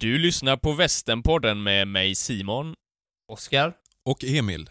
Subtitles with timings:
[0.00, 2.74] Du lyssnar på Västernpodden med mig Simon.
[3.28, 3.72] Oskar?
[4.04, 4.70] Och Emil.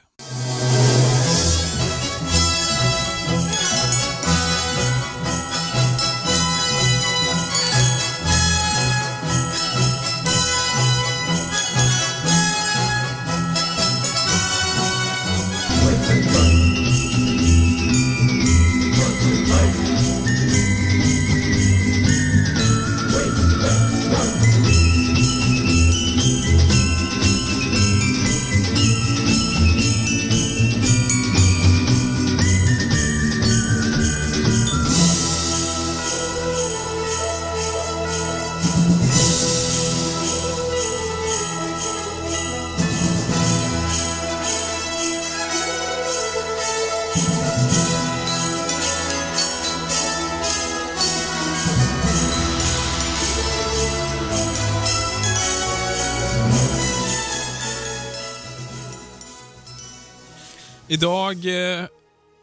[61.02, 61.46] Idag
[61.80, 61.86] eh,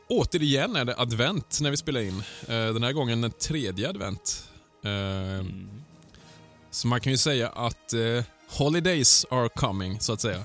[0.09, 2.23] återigen är det advent när vi spelar in.
[2.49, 4.49] Eh, den här gången den tredje advent.
[4.85, 5.45] Eh,
[6.71, 7.95] Så man kan ju säga att
[8.49, 10.45] holidays are coming, så att säga.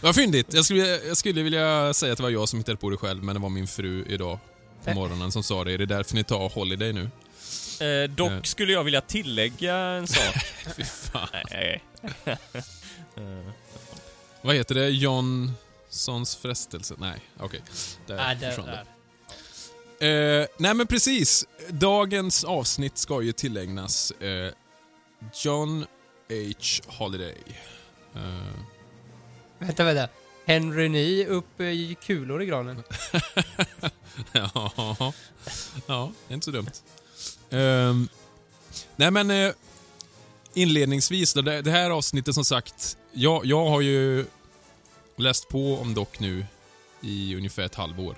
[0.00, 0.54] Vad fyndigt.
[0.54, 3.22] Jag skulle, jag skulle vilja säga att det var jag som hittade på det själv,
[3.24, 4.38] men det var min fru idag
[4.84, 5.76] på morgonen som sa det.
[5.76, 7.10] Det är därför ni tar holiday nu.
[7.86, 8.42] Eh, dock Eh.
[8.42, 10.34] skulle jag vilja tillägga en sak.
[10.76, 11.28] Fy fan.
[11.50, 11.82] Nej.
[14.42, 14.88] Vad heter det?
[14.90, 16.94] Johnsons frestelse?
[16.98, 17.62] Nej, okej.
[18.06, 18.84] Där Nej, där, försvann det.
[20.00, 20.40] där.
[20.40, 21.46] Eh, nej men precis.
[21.68, 24.52] Dagens avsnitt ska ju tillägnas eh,
[25.42, 25.86] John
[26.28, 26.92] H.
[26.98, 27.36] Holiday.
[28.14, 28.20] Eh,
[29.58, 30.08] Vänta, vänta.
[30.46, 32.82] Henry Ny upp eh, i kulor i granen.
[34.32, 35.12] ja,
[35.86, 36.70] ja, inte så dumt.
[37.50, 38.08] Ehm,
[38.96, 39.52] nej men eh,
[40.54, 44.26] inledningsvis, då, det, här avsnittet som sagt, jag, jag har ju
[45.16, 46.46] läst på om Doc nu
[47.00, 48.16] i ungefär ett halvår.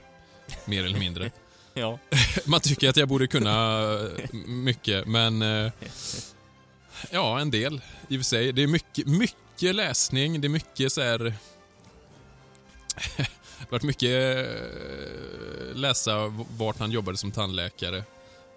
[0.64, 1.30] Mer eller mindre.
[1.76, 1.98] Ja.
[2.44, 3.80] Man tycker att jag borde kunna
[4.46, 5.42] mycket, men...
[5.42, 5.72] eh,
[7.10, 8.52] Ja, en del i och för sig.
[8.52, 11.18] Det är mycket, mycket läsning, det är mycket så här...
[13.58, 17.96] Det har varit mycket eh, läsa vart han jobbade som tandläkare.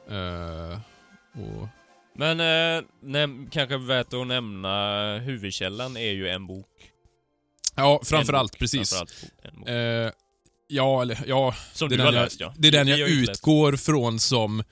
[0.09, 0.80] Eh,
[1.34, 1.68] och,
[2.17, 2.39] Men
[3.13, 6.67] eh, kanske värt att nämna huvudkällan är ju en bok.
[7.75, 8.89] ja, framförallt, bok, precis.
[8.89, 9.69] Framförallt en bok.
[9.69, 10.11] Eh,
[10.67, 12.53] ja, eller ja, Som det är du har den jag- läst ja.
[12.57, 13.39] Det är den jag ju inte läst.
[13.39, 14.63] utgår från som,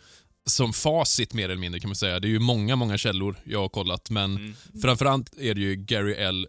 [0.45, 2.19] som facit mer eller mindre kan man säga.
[2.19, 4.55] Det är ju många, många källor jag har kollat, men Mm.
[4.81, 6.47] framförallt är det ju Gary L.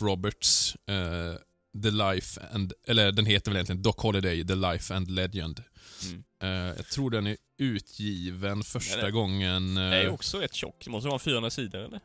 [0.00, 1.34] Roberts eh,
[1.82, 5.62] The Life and, eller den heter väl egentligen Doc Holiday, The Life and Legend.
[6.04, 6.24] Mm.
[6.42, 9.74] Eh, jag tror den är utgiven första Den är- gången.
[9.74, 10.82] Det är Eh, också rätt tjock.
[10.84, 12.00] Det måste vara 400 sidor eller?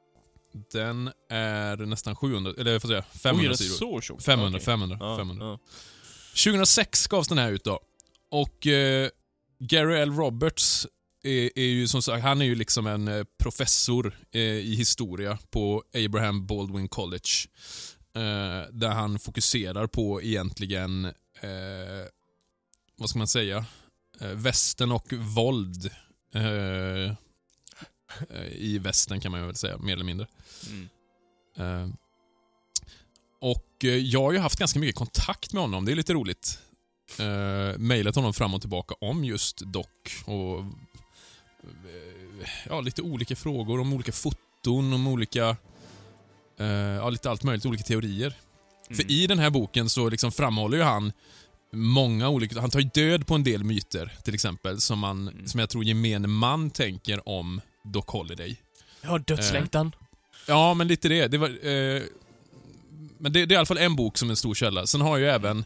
[0.71, 3.75] den är nästan 700, eller får säga 500 Oj, sidor.
[3.75, 4.21] så tjock?
[4.21, 4.65] 500, Okej.
[4.65, 5.45] 500, Ja, 500.
[5.45, 5.59] ja.
[6.35, 7.79] 2006 gavs den här ut då.
[8.31, 9.09] Och eh,
[9.59, 10.11] Gary L.
[10.11, 10.87] Roberts
[11.23, 15.83] är, är ju som sagt, han är ju liksom en professor eh, i historia på
[16.05, 17.29] Abraham Baldwin College.
[18.15, 22.05] Eh, där han fokuserar på egentligen, eh,
[22.97, 23.65] vad ska man säga,
[24.21, 25.89] eh, västern och våld.
[26.33, 27.11] Eh,
[28.29, 30.27] eh, I västern kan man väl säga, mer eller mindre.
[30.69, 30.89] Mm.
[31.57, 31.95] Eh,
[33.41, 36.59] och eh, jag har ju haft ganska mycket kontakt med honom, det är lite roligt.
[37.19, 39.85] Uh, mailat honom fram och tillbaka om just Doc
[40.25, 40.59] och
[41.63, 45.57] eh, ja, lite olika frågor om olika foton, om olika,
[46.57, 48.33] eh, ja lite allt möjligt, olika teorier.
[48.87, 48.97] Mm.
[48.97, 51.11] För i den här boken så liksom framhåller ju han
[51.75, 55.47] många olika, han tar ju död på en del myter till exempel som, man, Mm.
[55.47, 58.61] som jag tror gemene man tänker om Doc Holiday.
[59.01, 59.95] Ja, dödslängtan.
[60.47, 61.27] Ja, men lite det.
[61.27, 62.01] det var, eh,
[63.17, 64.87] men det, det är i alla fall en bok som är en stor källa.
[64.87, 65.65] Sen har jag ju även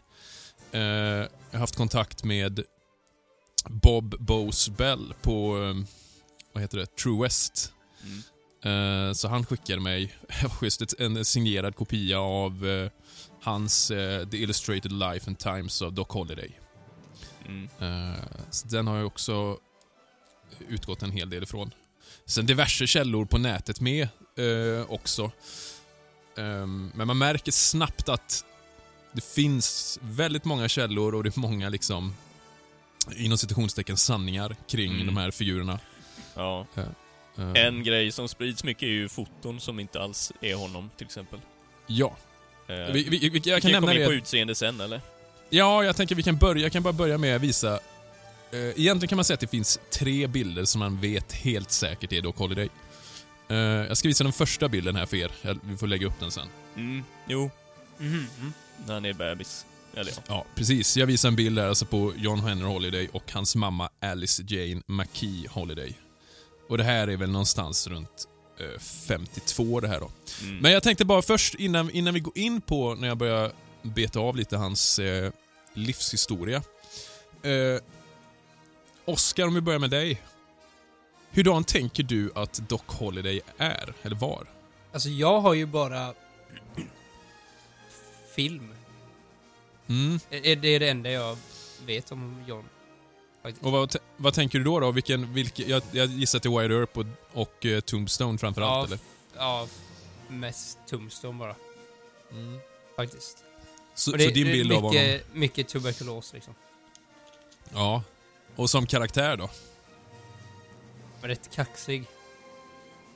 [0.72, 2.62] eh, haft kontakt med
[3.68, 5.86] Bob Bose Bell på, eh,
[6.52, 7.72] vad heter det, True West.
[8.04, 8.22] Mm.
[8.62, 10.14] Eh, så han skickade mig
[10.62, 12.90] just en signerad kopia av eh,
[13.42, 16.58] hans eh, The Illustrated Life and Times of Doc Holiday.
[17.46, 17.68] Mm.
[18.50, 19.58] Så den har jag också
[20.68, 21.74] utgått en hel del ifrån.
[22.26, 24.08] Sen diverse källor på nätet med
[24.88, 25.30] också.
[26.38, 28.44] Ehm, men man märker snabbt att
[29.12, 32.14] det finns väldigt många källor och det är många liksom
[33.16, 35.06] inom citationstecken sanningar kring Mm.
[35.06, 35.78] de här figurerna.
[36.34, 36.66] Ja.
[37.40, 41.06] Eh, En grej som sprids mycket är ju foton som inte alls är honom, till
[41.06, 41.40] exempel.
[41.86, 42.16] Ja.
[42.68, 44.16] Eh, Vi, vi, vi, jag vi kan nämna in på det.
[44.16, 45.00] utseende sen, eller?
[45.50, 46.62] Ja, jag tänker vi kan börja.
[46.62, 47.80] Jag kan bara börja med att visa
[48.52, 52.12] Eh, egentligen kan man säga att det finns tre bilder som man vet helt säkert
[52.12, 52.68] är Doc Holiday.
[53.48, 55.30] Eh, jag ska visa den första bilden här för er.
[55.62, 56.48] Vi får lägga upp den sen.
[56.76, 57.50] Mm, jo,
[57.98, 58.52] Mhm, mm.
[58.86, 59.66] när han är bebis.
[59.96, 60.22] Eller ja.
[60.28, 60.96] Ja, precis.
[60.96, 64.82] Jag visar en bild där alltså på John Henry Holiday och hans mamma Alice Jane
[64.86, 65.94] McKee Holiday.
[66.70, 68.28] Och det här är väl någonstans runt
[68.60, 70.10] eh, 52 det här då.
[70.42, 70.58] Mm.
[70.58, 73.52] Men jag tänkte bara först, innan, innan vi går in på när jag börjar
[73.82, 75.32] beta av lite hans eh,
[75.74, 76.62] livshistoria.
[77.42, 77.82] Eh,
[79.04, 80.22] Oscar, om vi börjar med dig.
[81.30, 84.46] Hurdan tänker du att Doc Holiday är, eller var?
[84.92, 86.14] Alltså jag har ju bara
[88.34, 88.74] film.
[89.86, 90.20] Mm.
[90.28, 91.36] Det är det är det enda jag
[91.86, 92.64] vet om John.
[93.42, 94.80] Och vad, vad tänker du då?
[94.80, 94.90] då?
[94.90, 98.98] Vilken, vilken, jag, jag gissar till Wide Earp och, och eh, Tombstone framförallt, ja, eller?
[99.36, 99.66] ja,
[100.28, 101.56] mest Tombstone bara.
[102.96, 103.44] Faktiskt.
[103.94, 104.90] Så, det, så din bild av honom?
[105.02, 106.54] mycket, mycket tuberkulos liksom.
[107.74, 108.02] Ja.
[108.56, 109.50] Och som karaktär då?
[111.22, 112.04] Rätt kaxig,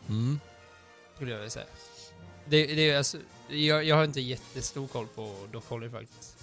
[0.09, 0.41] Mm.
[1.17, 1.67] skulle jag vilja säga.
[2.45, 3.19] Det, det är alltså,
[3.49, 6.37] jag, jag har inte jättestor koll på Doc Holly faktiskt.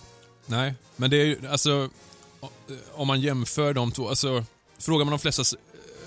[0.46, 1.90] Nej, men det är ju, alltså,
[2.92, 4.46] om man jämför de två, alltså,
[4.80, 5.58] frågar man de flesta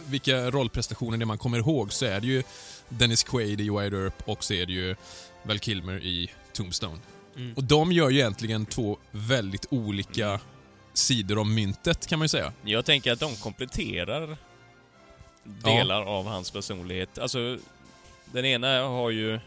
[0.07, 2.43] vilka rollprestationer det man kommer ihåg så är det ju
[2.89, 4.97] Dennis Quaid i Wide Earp och så är det ju
[5.43, 6.99] Val Kilmer i Tombstone.
[7.37, 7.55] Mm.
[7.55, 10.41] Och de gör ju egentligen två väldigt olika Mm.
[10.95, 12.53] sidor om myntet kan man ju säga.
[12.63, 14.37] Jag tänker att de kompletterar
[15.45, 17.19] delar av hans personlighet.
[17.19, 17.59] Alltså,
[18.33, 19.35] den ena har ju...
[19.35, 19.41] eh,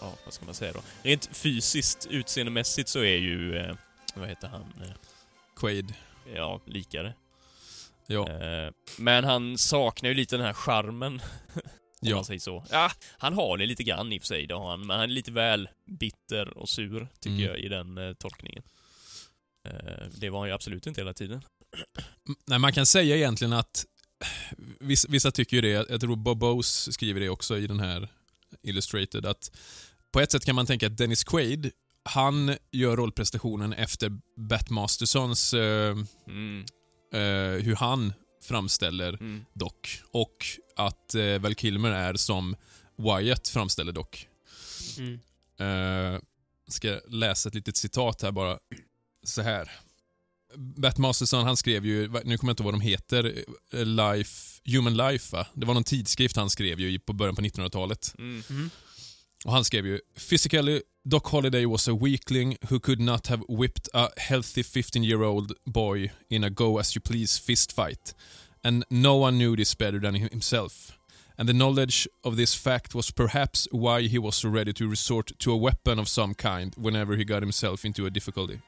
[0.00, 0.80] Ja, vad ska man säga då?
[1.02, 3.56] Rent fysiskt, utseendemässigt så är ju...
[3.58, 3.74] eh,
[4.14, 4.64] Vad heter han?
[5.60, 5.94] Quaid.
[6.34, 7.14] Ja, likare.
[8.06, 8.28] Ja.
[8.30, 11.12] Eh, Men han saknar ju lite den här charmen,
[11.54, 12.14] om ja.
[12.16, 12.64] man säger så.
[12.70, 14.80] Ja, han har det lite grann i och för sig, det har han.
[14.86, 17.46] Men han är lite väl bitter och sur, tycker Mm.
[17.48, 18.62] jag, i den eh, tolkningen.
[19.68, 21.42] Eh, det var han ju absolut inte hela tiden.
[22.46, 23.84] Nej, man kan säga egentligen att
[24.80, 28.08] vissa, vissa tycker ju det, jag tror Bob Bose skriver det också i den här
[28.62, 29.50] Illustrated, att
[30.12, 31.70] på ett sätt kan man tänka att Dennis Quaid,
[32.04, 36.64] han gör rollprestationen efter Bat Mastersons, eh, Mm,
[37.12, 38.12] eh, hur han
[38.42, 39.44] framställer mm.
[39.54, 39.72] Doc.
[40.10, 42.56] Och att eh, Val Kilmer är som
[42.96, 44.26] Wyatt framställer Doc.
[44.98, 45.20] Mm.
[45.60, 46.20] Uh,
[46.68, 48.58] ska läsa ett litet citat här bara.
[49.24, 49.70] Så här.
[50.56, 54.60] Bat Masterson, han skrev ju, nu kommer jag inte ihåg vad de heter, eh, Life,
[54.64, 55.46] Human Life va?
[55.54, 58.14] Det var någon tidskrift han skrev ju på början på 1900-talet.
[58.18, 58.70] Mm.
[59.44, 63.88] Och han skrev ju “Physically, Doc Holliday was a weakling who could not have whipped
[63.94, 68.14] a healthy 15-year-old boy in a go-as-you-please fist fight.
[68.62, 70.98] And no one knew this better than himself.
[71.38, 75.32] And the knowledge of this fact was perhaps why he was so ready to resort
[75.38, 78.60] to a weapon of some kind whenever he got himself into a difficulty.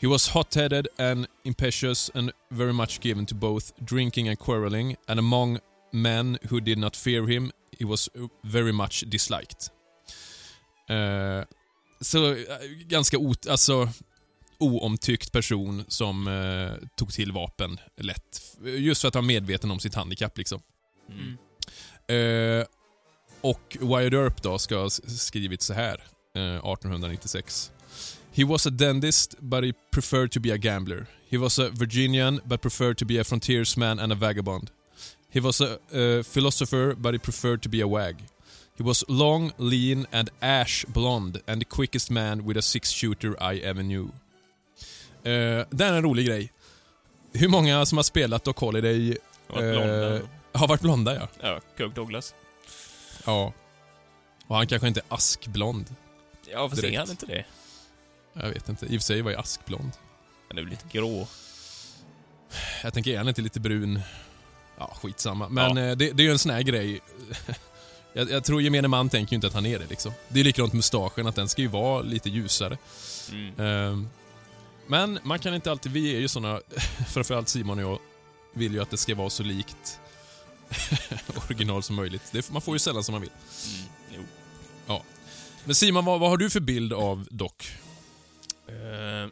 [0.00, 5.18] He was hot-headed and impetuous and very much given to both drinking and quarreling, and
[5.18, 5.58] among
[5.92, 8.08] men who did not fear him, he was
[8.44, 9.70] very much disliked.
[10.88, 11.44] Eh,
[12.00, 12.36] så eh,
[12.86, 13.88] ganska ot, alltså,
[14.58, 18.56] oomtyckt person som eh, tog till vapen lätt.
[18.64, 20.60] Just för att han var medveten om sitt handikapp liksom.
[21.08, 21.38] Mm.
[22.08, 22.66] Eh,
[23.40, 26.04] och Wyatt Earp då ska ha skrivit så här,
[26.34, 27.72] eh, 1896.
[28.32, 31.06] He was a dentist, but he preferred to be a gambler.
[31.28, 34.70] He was a Virginian, but preferred to be a frontiersman and a vagabond.
[35.30, 38.16] He was a uh, philosopher, but he preferred to be a wag.
[38.78, 43.58] He was long, lean, and ash blonde, and the quickest man with a six-shooter I
[43.60, 44.04] ever knew.
[45.26, 46.52] Uh, det är en rolig grej.
[47.32, 49.16] Hur många som har spelat Doc Holiday
[49.46, 50.16] Och blonda.
[50.16, 51.28] Eh, har varit blonda, ja.
[51.40, 52.34] Ja, Kirk Douglas.
[53.26, 53.52] Ja.
[54.46, 55.94] Och han kanske inte är askblond.
[56.52, 56.94] Ja, fast Direkt.
[56.94, 57.44] är han inte det?
[58.32, 58.86] Jag vet inte.
[58.86, 59.92] I och för sig var jag askblond.
[60.48, 61.28] Han är väl lite grå.
[62.82, 64.00] Jag tänker, är han inte lite brun?
[64.78, 65.48] Ja, skitsamma.
[65.48, 65.82] Men Ja.
[65.84, 67.00] eh, det, det är ju en sån här grej.
[68.18, 70.12] Jag, jag tror gemene man tänker ju inte att han är det liksom.
[70.28, 72.78] Det är likadant mustaschen, att den ska ju vara lite ljusare.
[73.30, 73.60] Mm.
[73.60, 74.08] Ehm,
[74.86, 76.60] men man kan inte alltid, vi är ju såna,
[77.08, 77.98] framförallt Simon och jag,
[78.52, 80.00] vill ju att det ska vara så likt
[81.46, 82.22] original som möjligt.
[82.32, 83.30] Det, man får ju sällan som man vill.
[83.66, 83.88] Mm.
[84.16, 84.22] Jo.
[85.68, 87.52] Men Simon, vad, vad har du för bild av Doc?
[88.68, 89.28] Eh,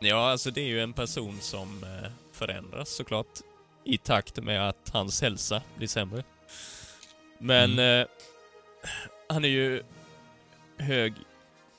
[0.00, 3.38] ja, alltså det är ju en person som eh, förändras såklart.
[3.84, 6.24] I takt med att hans hälsa blir sämre.
[7.42, 8.06] Men eh,
[9.28, 9.82] han är ju
[10.78, 11.14] hög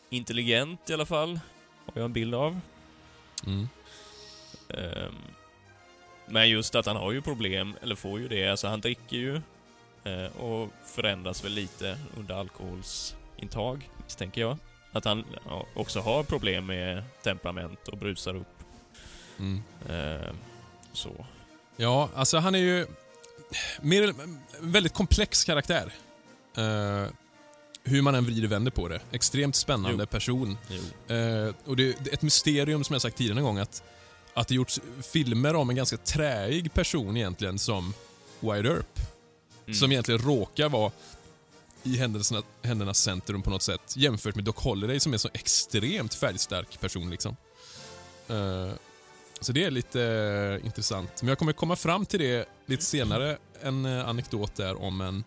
[0.10, 1.39] intelligent i alla fall.
[1.86, 2.60] Har jag en bild av.
[3.46, 3.70] Mm.
[4.70, 5.15] Ehm,
[6.25, 8.48] Men just att han har ju problem, eller får ju det.
[8.48, 9.41] Alltså han dricker ju
[10.03, 14.58] eh, och förändras väl lite under alkoholsintag, misstänker jag.
[14.91, 18.63] Att han ja, också har problem med temperament och brusar upp.
[19.39, 19.62] Mm.
[19.89, 20.34] Eh,
[20.94, 21.25] Så.
[21.77, 22.88] Ja, alltså han är ju
[23.81, 25.93] mer, en väldigt komplex karaktär.
[26.58, 27.05] Eh,
[27.84, 29.00] hur man än vrider och vänder på det.
[29.12, 30.08] Extremt spännande Jo.
[30.08, 30.58] person.
[30.70, 31.15] Jo.
[31.15, 33.84] Eh, och det, det är ett mysterium som jag sagt tidigare en gång att,
[34.34, 34.79] att det gjorts
[35.13, 37.93] filmer om en ganska träig person egentligen som
[38.39, 39.00] Wyatt Earp.
[39.65, 39.75] Mm.
[39.75, 40.91] Som egentligen råkar vara
[41.84, 46.13] i händelserna, händernas centrum på något sätt jämfört med Doc Holliday som är så extremt
[46.13, 47.36] färgstark person liksom.
[48.27, 48.72] Eh,
[49.42, 50.02] så det är lite
[50.60, 51.22] eh, intressant.
[51.22, 55.24] Men jag kommer komma fram till det lite senare, en eh, anekdot där om en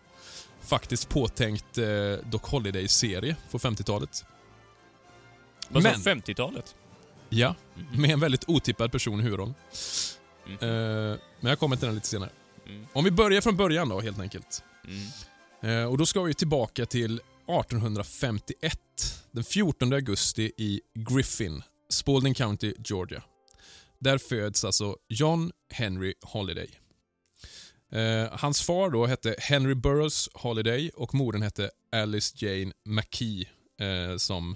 [0.61, 1.85] faktiskt påtänkt eh,
[2.25, 4.25] Doc Holliday-serie på 50-talet.
[5.69, 6.75] Vad Men- 50-talet?
[7.29, 8.01] Ja, Mhm.
[8.01, 9.55] med en väldigt otippad person i huvudrollen.
[10.47, 10.57] Eh,
[11.39, 12.29] men jag kommer till den lite senare.
[12.65, 12.87] Mm.
[12.93, 14.63] Om vi börjar från början då, helt enkelt.
[15.61, 15.89] Mm.
[15.89, 18.79] Och då ska vi tillbaka till 1851.
[19.31, 23.21] Den 14 augusti i Griffin, Spalding County, Georgia.
[24.05, 26.69] Där föds alltså John Henry Holiday.
[27.91, 34.17] Eh, hans far då hette Henry Burroughs Holiday och modern hette Alice Jane McKee eh,
[34.17, 34.55] som,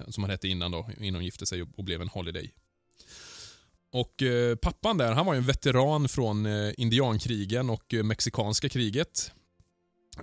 [0.00, 2.50] eh, som han hette innan då, innan hon gifte sig och, och blev en Holiday.
[3.92, 8.68] Och eh, pappan där, han var ju en veteran från eh, indiankrigen och eh, mexikanska
[8.68, 9.32] kriget.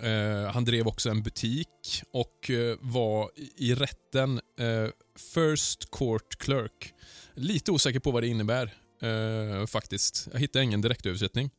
[0.02, 4.90] Eh, han drev också en butik och eh, var i, i rätten eh,
[5.34, 6.94] First Court Clerk.
[7.36, 10.28] Lite osäker på vad det innebär eh, faktiskt.
[10.34, 11.50] Jag hittade ingen direktöversättning.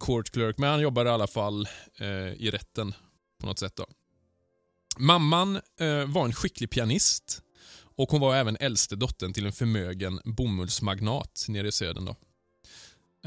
[0.00, 2.94] Court Clerk, men han jobbade i alla fall eh, i rätten
[3.40, 3.76] på något sätt.
[3.76, 3.86] då.
[4.98, 7.42] Mamman eh, var en skicklig pianist
[7.96, 12.04] och hon var även äldste dottern till en förmögen bomullsmagnat nere i södern.
[12.04, 12.16] Då.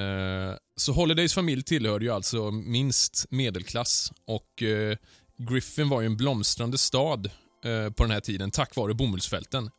[0.03, 4.97] Eh, så Holidays familj tillhörde ju alltså minst medelklass och eh,
[5.37, 7.25] Griffin var ju en blomstrande stad
[7.63, 9.69] eh, på den här tiden tack vare bomullsfälten.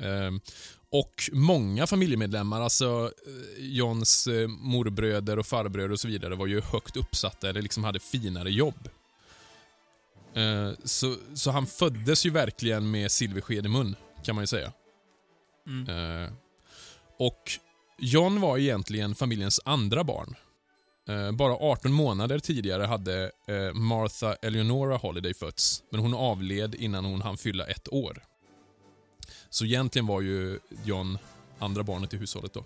[0.00, 0.30] Eh,
[0.90, 6.60] och många familjemedlemmar, alltså eh, Johns eh, morbröder och farbröder och så vidare var ju
[6.60, 8.88] högt uppsatta eller liksom hade finare jobb.
[10.34, 14.72] Eh, så, så han föddes ju verkligen med silversked i mun, kan man ju säga.
[15.66, 15.88] Mm.
[16.24, 16.32] Eh,
[17.18, 17.50] och
[17.98, 20.34] John var egentligen familjens andra barn.
[21.34, 27.22] Bara 18 månader tidigare hade eh, Martha Eleonora Holiday fötts, men hon avled innan hon
[27.22, 28.22] hann fylla ett år.
[29.52, 31.18] Så egentligen var ju John
[31.58, 32.64] andra barnet i hushållet då.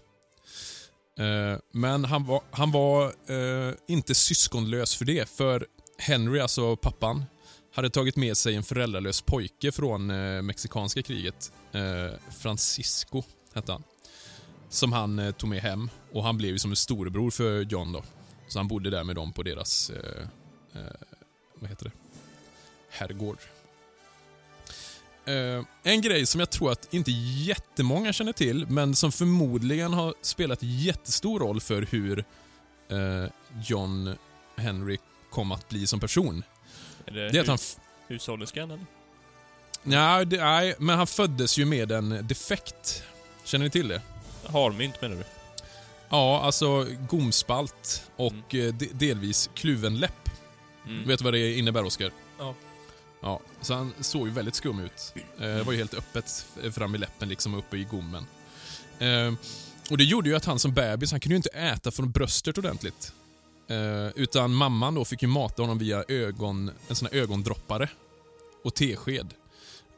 [1.25, 5.66] Eh, men han var, han var eh, inte syskonlös för det, för
[5.99, 7.25] Henry, alltså pappan,
[7.75, 11.52] hade tagit med sig en föräldralös pojke från eh, mexikanska kriget.
[11.73, 13.23] Eh, Francisco
[13.55, 13.83] hette han.
[14.69, 17.93] Som han eh, tog med hem och han blev ju som en storebror för John
[17.93, 18.05] då.
[18.49, 20.23] Så han bodde där med dem på deras, eh,
[20.75, 20.93] eh,
[21.55, 21.93] vad heter det,
[22.90, 23.38] herrgård.
[25.26, 27.11] Eh, en grej som jag tror att inte
[27.47, 32.18] jättemånga känner till, men som förmodligen har spelat jättestor roll för hur
[32.90, 33.30] eh,
[33.66, 34.14] John
[34.56, 34.99] Henry
[35.30, 36.42] kom att bli som person.
[37.06, 37.78] Är det, Det är att han hus-
[38.09, 38.87] hushållerskan eller?
[39.83, 43.02] Nej, det, nej, men han föddes ju med en defekt.
[43.45, 44.02] Känner ni till det?
[44.47, 45.25] Harmynt menar du?
[46.09, 50.30] Ja, alltså gomspalt och eh, de, delvis kluven läpp.
[50.87, 51.09] Mm.
[51.09, 52.11] Vet du vad det innebär, Oskar?
[52.38, 52.54] Ja.
[53.26, 55.14] Ja, så han såg ju väldigt skum ut.
[55.38, 58.26] Eh, Det var ju helt öppet fram i läppen liksom och uppe i gommen.
[58.99, 59.35] Eh,
[59.90, 62.59] och det gjorde ju att han som bebis, han kunde ju inte äta från bröstet
[62.59, 63.12] ordentligt.
[63.68, 67.88] Eh, utan mamman då fick ju mata honom via ögon, en sån här ögondroppare
[68.64, 69.35] och tesked.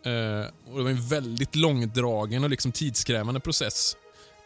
[0.03, 3.97] Eh, och det var en väldigt långdragen och liksom tidskrävande process.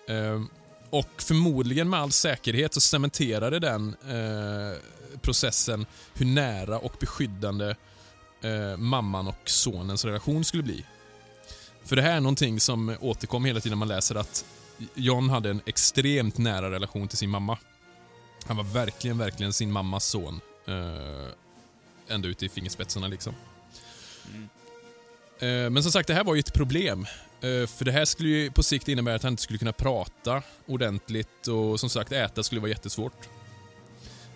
[0.08, 0.42] Eh,
[0.90, 4.78] och förmodligen med all säkerhet så cementerade den eh,
[5.20, 7.74] processen hur nära och beskyddande
[8.42, 10.84] eh, mamman och sonens relation skulle bli.
[11.84, 14.44] För det här är någonting som återkommer hela tiden när man läser att
[14.94, 17.58] John hade en extremt nära relation till sin mamma.
[18.46, 20.40] Han var verkligen, verkligen sin mammas son.
[20.66, 21.32] Eh,
[22.08, 23.34] ända ut i fingerspetsarna liksom.
[24.34, 24.48] Mm.
[25.38, 27.06] Eh, men som sagt, det här var ju ett problem.
[27.40, 30.42] Eh, för det här skulle ju på sikt innebära att han inte skulle kunna prata
[30.66, 33.28] ordentligt och som sagt, äta skulle vara jättesvårt.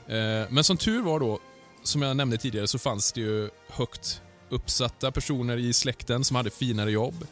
[0.07, 1.41] Eh, men som tur var då,
[1.87, 6.51] som jag nämnde tidigare, så fanns det ju högt uppsatta personer i släkten som hade
[6.51, 7.27] finare jobb.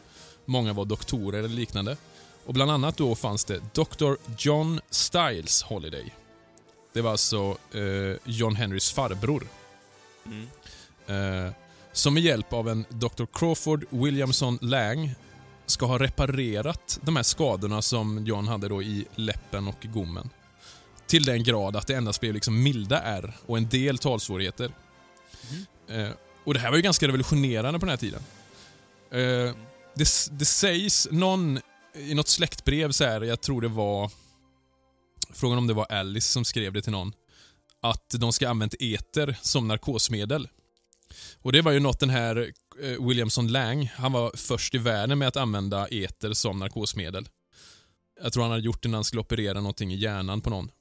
[0.45, 1.97] Många var doktorer eller liknande.
[2.45, 4.13] Och bland annat då fanns det Dr.
[4.37, 6.13] John Styles Holiday.
[6.93, 9.47] Det var alltså eh, John Henrys farbror.
[10.25, 10.47] Mm.
[11.07, 11.51] Eh,
[11.91, 13.25] som med hjälp av en Dr.
[13.33, 15.15] Crawford Williamson Lang
[15.65, 20.29] ska ha reparerat de här skadorna som John hade då i läppen och gommen.
[21.15, 24.71] Till den grad att det endast blev liksom milda ärr och en del talsvårigheter.
[25.87, 26.09] Eh,
[26.43, 28.21] och Det här var ju ganska revolutionerande på den här tiden.
[29.11, 29.55] Eh,
[29.95, 31.59] det, det sägs någon
[31.93, 34.11] i något släktbrev så här, jag tror det var,
[35.33, 37.13] frågan om det var Alice som skrev det till någon,
[37.81, 40.47] att de ska ha använt eter som narkosmedel.
[41.41, 42.51] Och det var ju något den här
[42.83, 47.29] eh, Williamson Lang, han var först i världen med att använda eter som narkosmedel.
[48.23, 50.71] Jag tror han hade gjort det när han skulle operera någonting i hjärnan på någon.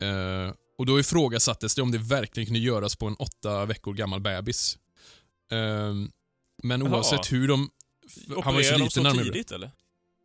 [0.00, 4.20] Eh, och då ifrågasattes det om det verkligen kunde göras på en åtta veckor gammal
[4.20, 4.78] bebis.
[5.52, 5.58] Eh,
[6.62, 6.90] men Jaha.
[6.96, 7.70] oavsett hur de...
[8.44, 9.70] Han var ju så liten när de tidigt eller?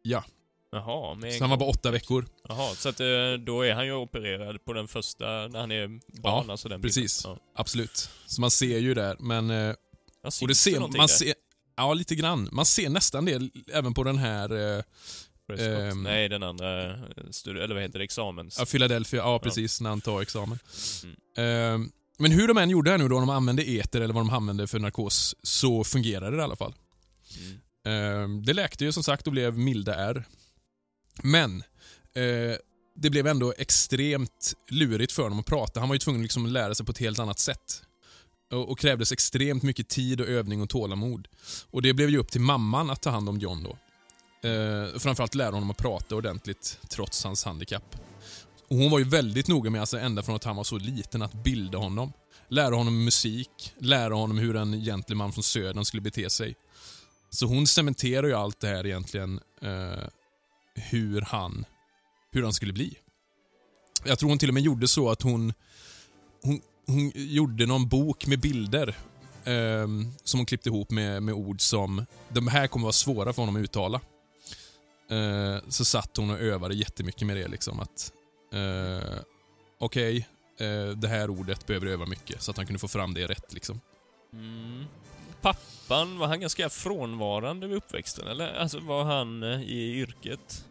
[0.03, 0.23] Ja,
[0.71, 2.25] Jaha, med så han var bara åtta veckor.
[2.49, 3.05] Jaha, så att eh,
[3.45, 5.87] då är han ju opererad på den första, när han är
[6.21, 7.23] barn, Ja, alltså den precis.
[7.23, 7.39] bilden.
[7.55, 8.09] Absolut.
[8.25, 9.49] Så man ser ju där, men...
[9.49, 10.31] Eh, Ja.
[10.31, 11.07] Ja, och det ser man där?
[11.07, 11.33] ser,
[11.77, 12.49] Ja, lite grann.
[12.51, 14.83] Man ser nästan det även på den här
[15.47, 15.67] Prescott.
[15.67, 16.99] ehm, Nej, den andra, eh,
[17.45, 18.55] eller vad heter det, examens...
[18.59, 19.17] ja, Philadelphia.
[19.17, 19.81] Ja, precis.
[19.81, 20.59] När han tar examen.
[21.03, 21.83] Mm.
[21.83, 24.25] Eh, men hur de än gjorde här nu då, om de använde eter eller vad
[24.25, 26.73] de använde för narkos, så fungerade det i alla fall.
[27.37, 28.33] Mm.
[28.35, 30.23] Eh, det läkte ju som sagt och blev milda ärr.
[31.23, 31.63] Men
[32.13, 32.57] eh,
[32.95, 35.79] det blev ändå extremt lurigt för honom att prata.
[35.79, 37.81] Han var ju tvungen liksom att lära sig på ett helt annat sätt.
[38.51, 41.27] Och, och krävdes extremt mycket tid och övning och tålamod.
[41.71, 43.77] Och det blev ju upp till mamman att ta hand om John då.
[44.45, 47.95] Eh, framförallt lära honom att prata ordentligt trots hans handikapp.
[48.67, 51.21] Och hon var ju väldigt noga med, alltså ända från att han var så liten,
[51.21, 52.13] att bilda honom.
[52.47, 56.55] Lära honom musik, lära honom hur en gentleman från södern skulle bete sig.
[57.29, 60.07] Så hon cementerar ju allt det här egentligen, eh,
[60.75, 61.65] hur han
[62.31, 62.97] hur han skulle bli.
[64.05, 65.53] Jag tror hon till och med gjorde så att hon,
[66.43, 68.87] hon, hon gjorde någon bok med bilder
[69.43, 69.87] eh,
[70.23, 73.55] som hon klippte ihop med, med ord som de här kommer vara svåra för honom
[73.55, 74.01] att uttala.
[75.09, 77.47] Eh, så satt hon och övade jättemycket med det.
[77.47, 78.11] liksom att
[78.53, 79.15] eh,
[79.79, 80.27] Okej,
[80.59, 83.53] eh, det här ordet behöver öva mycket så att han kunde få fram det rätt.
[83.53, 83.81] liksom.
[84.33, 84.85] Mm.
[85.41, 88.53] Pappan, var han ganska frånvarande vid uppväxten, eller?
[88.53, 90.65] Alltså, var han eh, i yrket?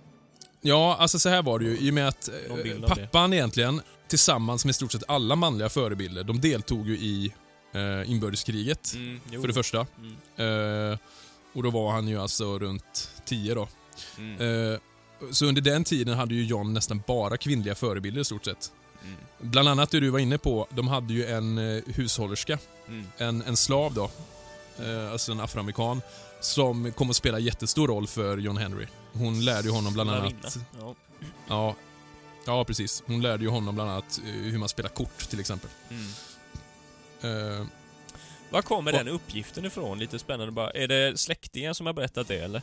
[0.60, 1.78] Ja, alltså så här var det ju.
[1.78, 2.88] I och med att eh, det.
[2.88, 7.32] pappan egentligen, tillsammans med i stort sett alla manliga förebilder, de deltog ju i
[7.72, 9.86] eh, inbördeskriget, Mm, för det första.
[10.36, 10.90] Mm.
[10.92, 10.98] Eh,
[11.54, 13.68] och då var han ju alltså runt 10 då.
[14.18, 14.72] Mm.
[14.72, 14.78] Eh,
[15.30, 18.72] så under den tiden hade ju John nästan bara kvinnliga förebilder i stort sett.
[19.02, 19.16] Mm.
[19.40, 23.06] Bland annat det du var inne på, de hade ju en eh, hushållerska, Mm.
[23.16, 24.10] en, en slav då,
[24.84, 26.00] eh, alltså en afroamerikan,
[26.40, 28.86] som kom att spela jättestor roll för John Henry.
[29.12, 30.94] Hon lärde ju honom bland annat Ja.
[31.48, 31.74] Ja,
[32.46, 33.02] ja precis.
[33.06, 35.70] Hon lärde ju honom bland annat hur man spelar kort till exempel.
[35.90, 37.66] Mm.
[38.50, 39.98] Var kommer den uppgiften ifrån?
[39.98, 40.70] Lite spännande bara.
[40.70, 42.62] Är det släktingar som har berättat det, eller?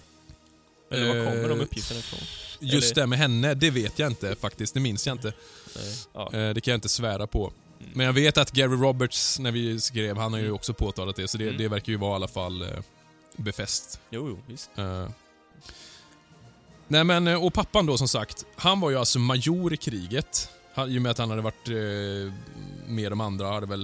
[0.92, 2.20] Eller var kommer de Eh, uppgifterna ifrån?
[2.60, 4.74] just Eller- det med henne, det vet jag inte faktiskt.
[4.74, 5.34] Det minns jag inte.
[6.14, 6.34] Ja.
[6.34, 7.54] Eh, det kan jag inte svära på.
[7.80, 7.92] Mm.
[7.96, 11.28] Men jag vet att Gary Roberts, när vi skrev, han har ju också påtalat det.
[11.28, 11.58] Så det, Mm.
[11.58, 12.68] det verkar ju vara i alla fall eh,
[13.38, 14.00] befäst.
[14.10, 14.70] Jo, jo, visst.
[16.88, 20.50] Nej men, och pappan då som sagt, han var ju alltså major i kriget.
[20.74, 22.34] Han, I och med att han hade varit eh,
[22.88, 23.82] med de andra, hade väl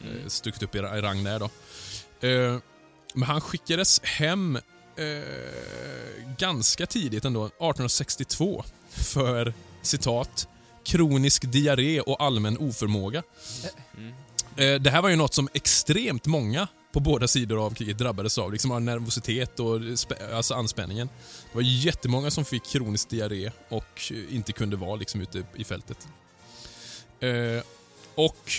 [0.00, 0.30] eh, Mm.
[0.30, 1.50] stuckit upp i ra- i rang där då.
[2.28, 2.58] Eh,
[3.14, 4.58] men han skickades hem
[4.96, 10.48] eh, ganska tidigt ändå, 1862, för citat
[10.84, 13.22] kronisk diarré och allmän oförmåga.
[13.96, 14.14] Mm.
[14.56, 18.38] Eh, det här var ju något som extremt många på båda sidor av kriget drabbades
[18.38, 19.80] av, liksom av nervositet och
[20.34, 21.08] alltså anspänningen.
[21.52, 26.08] Det var jättemånga som fick kronisk diarré och inte kunde vara liksom ute i fältet.
[27.20, 27.62] Eh,
[28.14, 28.52] och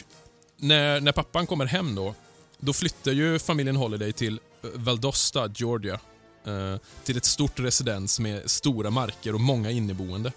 [0.57, 2.15] när, när pappan kommer hem då,
[2.59, 5.99] då flyttar ju familjen Holiday till Valdosta, Georgia.
[6.47, 10.31] Eh, till ett stort residens med stora marker och många inneboende.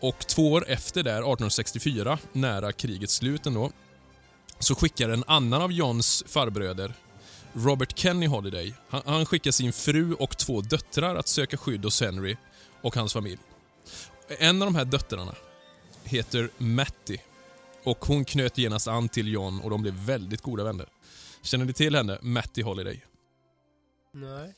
[0.00, 3.70] Och två år efter där, 1864, nära krigets slut ändå,
[4.58, 6.94] så skickar en annan av Johns farbröder,
[7.52, 12.00] Robert Kenny Holiday, han, han skickar sin fru och två döttrar att söka skydd hos
[12.00, 12.36] Henry
[12.82, 13.38] och hans familj.
[14.28, 15.34] En av de här döttrarna
[16.04, 17.18] heter Matty
[17.82, 20.86] och hon knöt genast an till John och de blev väldigt goda vänner.
[21.42, 22.18] Känner ni till henne?
[22.22, 23.02] Matty Holiday.
[24.16, 24.54] Nej.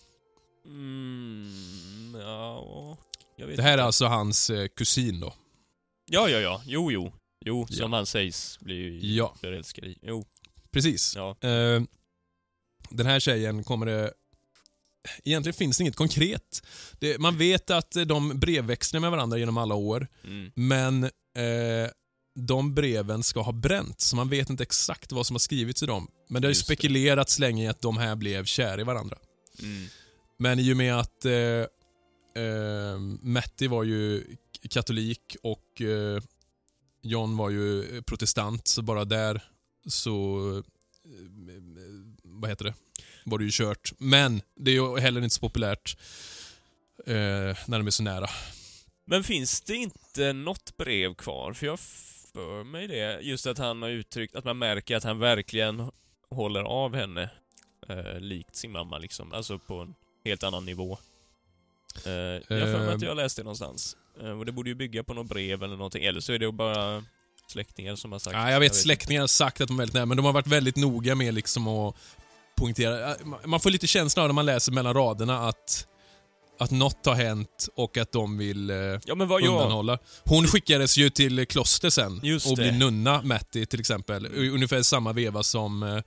[0.64, 2.98] Mm, ja,
[3.36, 3.84] jag vet Det här är inte.
[3.84, 5.34] alltså hans eh, kusin då.
[6.10, 6.62] Ja, ja, ja.
[6.66, 7.12] Jo, jo.
[7.46, 7.76] Jo, Ja.
[7.76, 9.34] som han sägs bli Ja.
[9.40, 9.98] förälskad i.
[10.02, 10.24] Jo,
[10.70, 11.16] Precis.
[11.16, 11.36] ja.
[11.40, 11.82] Eh,
[12.90, 14.12] den här tjejen kommer det...
[15.24, 16.62] Egentligen finns det inget konkret.
[16.98, 20.52] Det, man vet att eh, de brevväxlar med varandra genom alla år, Mm.
[20.54, 21.90] men eh,
[22.40, 25.86] de breven ska ha bränts, så man vet inte exakt vad som har skrivits i
[25.86, 26.08] dem.
[26.28, 26.64] Men det har ju det.
[26.64, 29.18] spekulerats länge i att de här blev kära i varandra.
[29.62, 29.88] Mm.
[30.36, 31.32] Men i och med att eh,
[32.44, 34.24] eh, Matti var ju
[34.70, 36.22] katolik och eh,
[37.02, 39.42] John var ju protestant, så bara där
[39.88, 40.38] så...
[40.56, 40.62] Eh,
[42.22, 42.74] vad heter det?
[43.24, 43.92] Var det ju kört.
[43.98, 45.96] Men det är ju heller inte så populärt
[47.06, 48.26] eh, när de är så nära.
[49.06, 51.52] Men finns det inte något brev kvar?
[51.52, 51.80] För jag har
[52.32, 53.20] för mig det.
[53.20, 55.90] Just att han har uttryckt, att man märker att han verkligen
[56.30, 57.30] håller av henne.
[57.88, 59.32] Eh, likt sin mamma liksom.
[59.32, 60.98] Alltså på en helt annan nivå.
[62.06, 63.08] Eh, jag för mig att Ehm.
[63.08, 63.96] jag läste det någonstans.
[64.22, 66.04] Eh, och det borde ju bygga på något brev eller någonting.
[66.04, 67.04] Eller så är det bara
[67.52, 68.78] släktingar som har sagt Ja, jag vet, inte.
[68.78, 71.34] släktingar har sagt att de är väldigt nära, men de har varit väldigt noga med
[71.34, 71.96] liksom att
[72.56, 73.16] poängtera.
[73.44, 75.86] Man får lite känsla av när man läser mellan raderna att,
[76.58, 79.48] att något har hänt och att de vill eh, Ja men vad jag...
[79.52, 79.98] undanhålla.
[80.24, 82.62] Hon skickades ju till kloster sen Just och det.
[82.62, 84.26] blir nunna, Matti till exempel.
[84.54, 86.02] Ungefär samma veva som eh,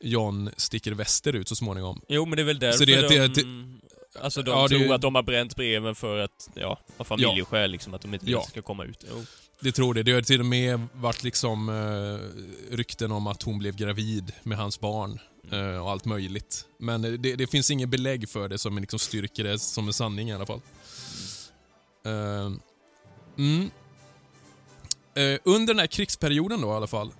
[0.00, 2.00] John sticker västerut så småningom.
[2.08, 3.80] Jo men det är väl därför Så det- det- de...
[4.22, 7.70] Alltså de Ja, det- tror att de har bränt breven för att, ja, av familjeskäl
[7.70, 8.38] liksom, att de inte Ja.
[8.44, 9.04] det ska komma ut.
[9.10, 9.24] Jo.
[9.60, 10.02] Det tror det.
[10.02, 14.58] Det har till och med varit liksom eh, rykten om att hon blev gravid med
[14.58, 15.18] hans barn
[15.52, 16.64] eh, och allt möjligt.
[16.78, 20.30] Men det, det finns inget belägg för det som liksom styrker det som en sanning
[20.30, 20.60] i alla fall.
[22.04, 22.50] Eh,
[23.38, 23.70] mm.
[25.14, 27.12] Eh, under den här krigsperioden då i alla fall,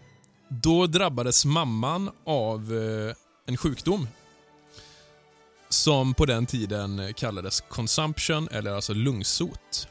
[0.50, 3.14] då drabbades mamman av eh,
[3.46, 4.08] en sjukdom
[5.68, 9.88] som på den tiden kallades consumption, eller alltså lungsot.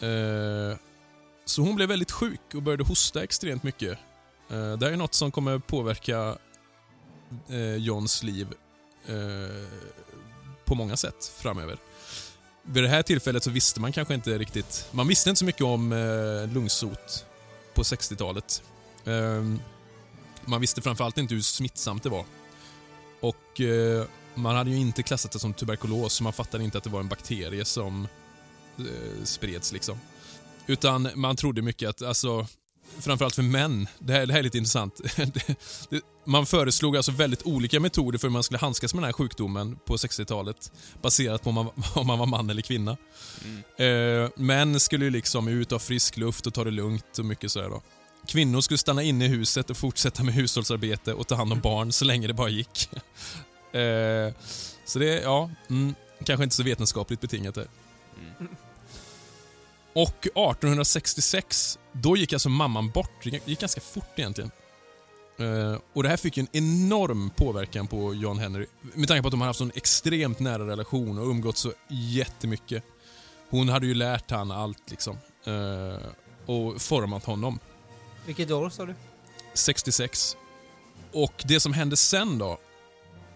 [0.00, 0.78] Eh,
[1.44, 3.98] så hon blev väldigt sjuk och började hosta extremt mycket.
[4.50, 6.38] Eh, det här är något som kommer påverka
[7.78, 8.46] Johns liv
[10.64, 11.78] på många sätt framöver.
[12.62, 14.88] Vid det här tillfället så visste man kanske inte riktigt...
[14.90, 15.90] Man visste inte så mycket om
[16.52, 17.24] lungsot
[17.74, 18.62] på 60-talet.
[19.08, 19.44] Eh,
[20.44, 22.24] man visste framförallt inte hur smittsamt det var.
[23.20, 26.84] Och eh, man hade ju inte klassat det som tuberkulos, så man fattade inte att
[26.84, 28.08] det var en bakterie som
[28.78, 29.98] eh, spreds liksom.
[30.66, 32.46] Utan man trodde mycket att, alltså,
[32.98, 35.00] framförallt för män, det här, det här är lite intressant.
[35.16, 35.56] Det,
[35.90, 39.12] det, man föreslog alltså väldigt olika metoder för hur man skulle handskas med den här
[39.12, 40.72] sjukdomen på 60-talet.
[41.02, 42.96] Baserat på om man, om man var man eller kvinna.
[43.44, 44.24] Mm.
[44.24, 47.52] Eh, män skulle ju liksom ut av frisk luft och ta det lugnt och mycket
[47.52, 47.82] sådär då.
[48.26, 51.92] Kvinnor skulle stanna inne i huset och fortsätta med hushållsarbete och ta hand om barn
[51.92, 52.90] så länge det bara gick.
[53.72, 54.32] eh,
[54.84, 57.66] så det, ja, mm, kanske inte så vetenskapligt betingat det.
[58.40, 58.56] Mm.
[59.92, 63.24] Och 1866, då gick alltså mamman bort.
[63.24, 64.50] Det gick ganska fort egentligen.
[65.38, 68.66] Eh, och Det här fick en enorm påverkan på John Henry.
[68.80, 72.84] Med tanke på att de har haft en extremt nära relation och umgått så jättemycket.
[73.50, 75.18] Hon hade ju lärt han allt liksom.
[75.44, 76.08] Eh,
[76.46, 77.58] och format honom.
[78.28, 78.94] Vilket år sa du?
[79.54, 80.36] 66.
[81.12, 82.58] Och det som hände sen då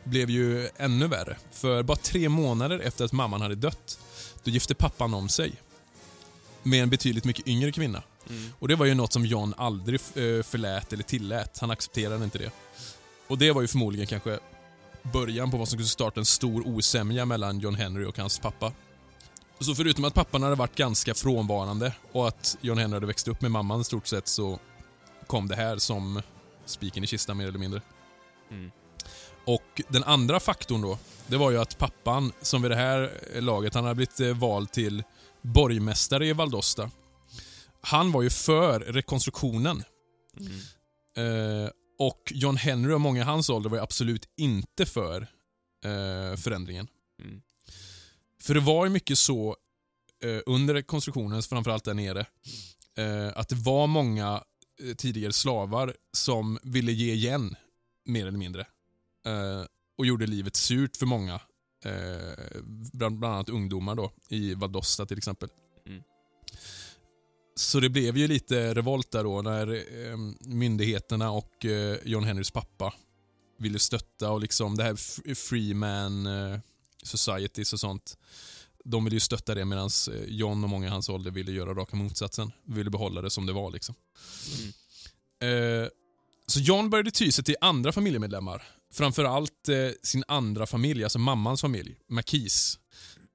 [0.05, 1.37] blev ju ännu värre.
[1.53, 3.99] För bara tre månader efter att mamman hade dött,
[4.45, 5.53] då gifte pappan om sig.
[6.63, 8.03] Med en betydligt mycket yngre kvinna.
[8.29, 8.53] Mm.
[8.59, 11.59] Och det var ju något som John aldrig eh, förlät eller tillät.
[11.59, 12.51] Han accepterade inte det.
[13.27, 14.39] Och det var ju förmodligen kanske
[15.03, 18.73] början på vad som skulle starta en stor osämja mellan John Henry och hans pappa.
[19.61, 23.41] Så förutom att pappan hade varit ganska frånvarande och att John Henry hade växt upp
[23.41, 24.59] med mamman i stort sett så
[25.33, 26.23] kom det här som
[26.65, 27.81] spiken i kistan mer eller mindre.
[28.51, 28.71] Mm.
[29.47, 33.75] Och den andra faktorn då, det var ju att pappan, som vid det här laget,
[33.75, 35.03] han hade blivit eh, vald till
[35.43, 36.91] borgmästare i Valdosta.
[37.81, 39.83] Han var ju för rekonstruktionen.
[40.37, 41.65] Mm.
[41.65, 45.21] Eh, och John Henry och många i hans ålder var ju absolut inte för
[45.85, 46.89] eh, förändringen.
[47.23, 47.43] Mm.
[48.43, 49.57] För det var ju mycket så
[50.25, 52.27] eh, under rekonstruktionen, framförallt där nere,
[52.99, 54.43] eh, att det var många
[54.97, 57.57] tidigare slavar som ville ge igen,
[58.05, 58.67] mer eller mindre.
[59.27, 59.65] Eh,
[59.99, 61.41] och gjorde livet surt för många.
[61.85, 62.61] Eh,
[62.93, 65.49] bland, bland annat ungdomar då, i Valdosta till exempel.
[65.87, 66.03] Mm.
[67.55, 72.51] Så det blev ju lite revolt där då när eh, myndigheterna och eh, John Henrys
[72.51, 72.95] pappa
[73.59, 74.95] ville stötta och liksom det här
[75.35, 76.59] Freeman eh,
[77.03, 78.19] Societies och sånt.
[78.85, 79.91] De ville ju stötta det medan
[80.27, 82.53] John och många i hans ålder ville göra raka motsatsen.
[82.65, 83.95] Ville behålla det som det var liksom.
[84.59, 84.73] Mm.
[85.83, 85.89] Eh,
[86.47, 88.63] så John började ty sig till andra familjemedlemmar.
[88.93, 92.79] Framförallt eh, sin andra familj, alltså mammans familj, Makis.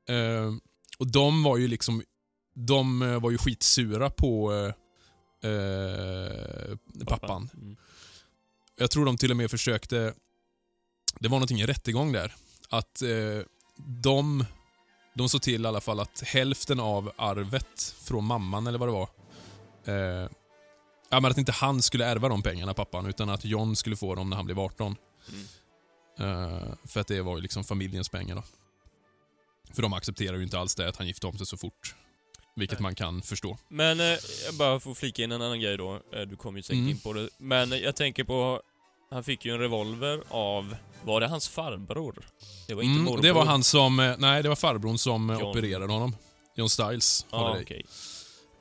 [0.09, 0.53] Eh,
[0.97, 2.03] och de var ju liksom,
[2.55, 7.49] de eh, var ju skitsura på eh, eh, pappan.
[7.53, 7.77] Mm.
[8.77, 10.13] Jag tror de till och med försökte,
[11.19, 12.35] det var någonting i rättegång där,
[12.69, 13.41] att eh,
[13.77, 14.45] de,
[15.17, 18.93] de såg till i alla fall att hälften av arvet från mamman eller vad det
[18.93, 19.09] var,
[19.85, 20.29] eh,
[21.09, 24.15] ja, men att inte han skulle ärva de pengarna, pappan, utan att John skulle få
[24.15, 24.95] dem när han blev 18.
[25.29, 25.47] Mm.
[26.19, 28.43] Eh, för att det var ju liksom familjens pengar då.
[29.73, 31.95] För de accepterar ju inte alls det att han gifte om sig så fort.
[32.55, 32.83] Vilket Nej.
[32.83, 33.57] man kan förstå.
[33.67, 34.05] Men eh,
[34.45, 35.99] jag bara får flika in en annan grej då.
[36.13, 36.89] Eh, Du kommer ju säkert Mm.
[36.89, 37.29] in på det.
[37.37, 38.61] Men jag tänker på
[39.11, 42.25] han fick ju en revolver av, var det hans farbror?
[42.67, 43.21] Det var inte Mm, morbror?
[43.23, 45.49] det var han som, eh, nej det var farbrorn som eh, John.
[45.49, 46.15] opererade honom.
[46.55, 47.25] John Styles.
[47.31, 47.63] Ja, Holiday.
[47.63, 47.85] okej.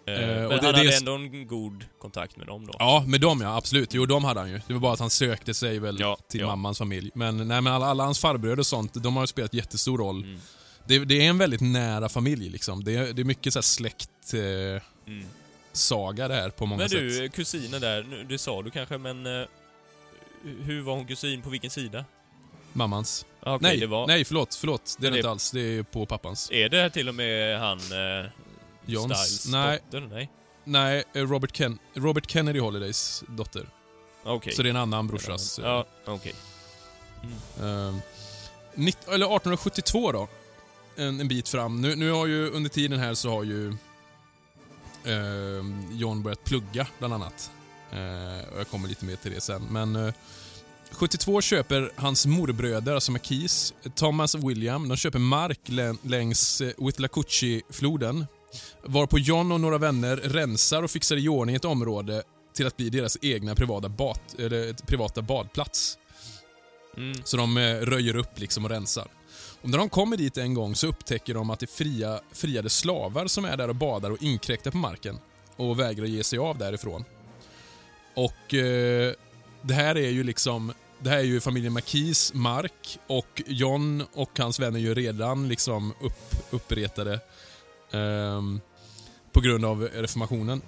[0.09, 2.73] Eh, men det- han det hade är- ändå en god kontakt med dem då?
[2.79, 3.95] Ja, med dem ja, absolut.
[3.95, 4.61] Jo, de hade han ju.
[4.67, 6.47] Det var bara att han sökte sig väl Ja, till ja.
[6.47, 7.11] mammans familj.
[7.15, 10.23] Men, nej, men alla, alla hans farbröder och sånt, de har ju spelat jättestor roll.
[10.23, 10.41] Mm.
[10.87, 12.85] Det, det är en väldigt nära familj liksom.
[12.85, 14.35] Det är, det är mycket så här släkt...
[14.35, 14.83] Eh,
[15.13, 15.27] Mm.
[15.73, 16.99] saga det här på många Men sätt.
[16.99, 19.27] du, kusinen där, det sa du kanske, men...
[20.45, 21.43] eh, hur var hon kusin?
[21.43, 22.05] På vilken sida?
[22.73, 23.27] Mammans.
[23.41, 24.55] Ah, okej, nej, det var, nej, förlåt.
[24.55, 24.97] Förlåt.
[24.99, 25.51] Det är det inte alls.
[25.51, 26.51] Det är på pappans.
[26.51, 27.79] Är det till och med han...
[27.79, 28.31] Eh,
[28.87, 29.81] Johns- Styles nej.
[29.91, 30.07] dotter?
[30.07, 30.31] Nej.
[30.65, 33.69] Nej, eh, Robert, Ken Robert Kennedy Holidays dotter.
[34.25, 34.53] Okej.
[34.55, 35.59] Så det är en annan brorsas...
[35.59, 36.35] eh, Ja, okej.
[37.61, 37.95] Eh,
[38.75, 40.29] nitt- eller 1872 då.
[40.97, 41.81] En, en bit fram.
[41.81, 43.69] Nu, nu har ju under tiden här så har ju
[45.05, 47.51] eh, John börjat plugga bland annat.
[47.93, 49.63] Eh, jag kommer lite mer till det sen.
[49.71, 50.15] Men eh,
[50.91, 56.73] 72 köper hans morbröder, alltså McKees, Thomas och William, de köper mark lä- längs eh,
[56.79, 58.27] Withlacoochee-floden.
[58.85, 62.23] Varpå John och några vänner rensar och fixar i ordning ett område
[62.55, 64.19] till att bli deras egna privata, bad,
[64.87, 65.99] privata badplats.
[66.97, 67.15] Mm.
[67.25, 69.09] Så de eh, röjer upp liksom och rensar.
[69.63, 72.71] Och när de kommer dit en gång så upptäcker de att det är fria, friade
[72.71, 75.19] slavar som är där och badar och inkräktar på marken.
[75.57, 77.05] Och vägrar ge sig av därifrån.
[78.17, 79.13] Och eh,
[79.63, 84.31] det här är ju liksom det här är ju familjen McKees mark och John och
[84.39, 87.15] hans vänner är ju redan liksom upp, uppretade
[87.93, 88.43] eh,
[89.33, 90.63] på grund av reformationen.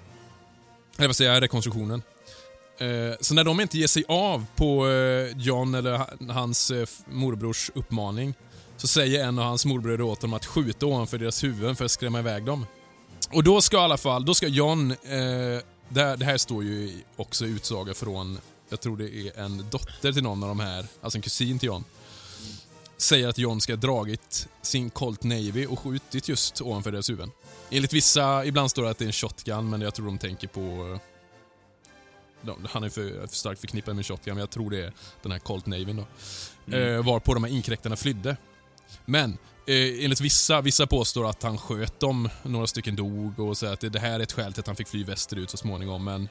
[0.97, 2.01] Eller vad säger jag, rekonstruktionen.
[2.77, 7.71] Eh, Så när de inte ger sig av på eh, John eller hans eh, morbrors
[7.75, 8.33] uppmaning
[8.77, 11.91] så säger en av hans morbröder åt dem att skjuta ovanför deras huvuden för att
[11.91, 12.65] skrämma iväg dem.
[13.31, 16.63] Och då ska i alla fall, då ska John, eh, det, här, det här står
[16.63, 20.59] ju också i utsaga från, jag tror det är en dotter till någon av de
[20.59, 21.83] här, alltså en kusin till John.
[22.97, 27.31] Säger att John ska ha dragit sin Colt Navy och skjutit just ovanför deras huvuden.
[27.69, 30.47] Enligt vissa, ibland står det att det är en shotgun, men jag tror de tänker
[30.47, 30.99] på
[32.41, 35.31] de- han är för, för starkt förknippad med shotgun, men jag tror det är den
[35.31, 36.05] här Colt Navyn då.
[36.75, 36.95] Mm.
[36.95, 38.37] Eh, varpå de här inkräktarna flydde.
[39.05, 39.37] Men
[39.69, 43.79] eh, enligt vissa, vissa påstår att han sköt dem, några stycken dog och säger att
[43.79, 46.29] det, det här är ett skäl till att han fick fly västerut så småningom, men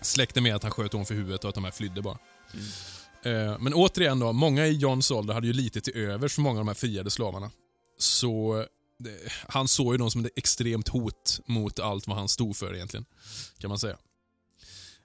[0.00, 2.18] släkte med att han sköt dem för huvudet och att de här flydde bara.
[2.54, 3.50] Mm.
[3.50, 6.60] Eh, men återigen då, många i Johns ålder hade ju lite till övers för många
[6.60, 7.50] av de här friade slavarna.
[7.98, 8.64] Så
[8.98, 12.74] det, han såg ju dem som ett extremt hot mot allt vad han stod för
[12.74, 13.06] egentligen,
[13.58, 13.96] kan man säga.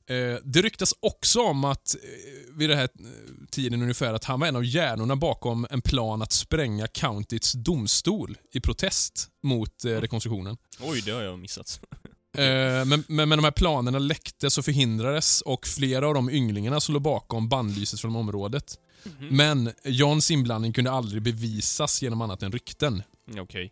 [0.10, 4.40] Eh, det ryktas också om att eh, vid den här eh, tiden ungefär att han
[4.40, 9.90] var en av hjärnorna bakom en plan att spränga countyts domstol i protest mot eh,
[9.90, 10.58] rekonstruktionen.
[10.80, 11.80] Oj, det har jag missat.
[12.38, 16.94] Men, men, men de här planerna läcktes och förhindrades och flera av de ynglingarna som
[16.94, 18.80] låg bakom bannlyses från området.
[19.04, 19.28] Mhm.
[19.38, 23.04] Men Johns inblandning kunde aldrig bevisas genom annat än rykten.
[23.32, 23.72] Mm, Okej.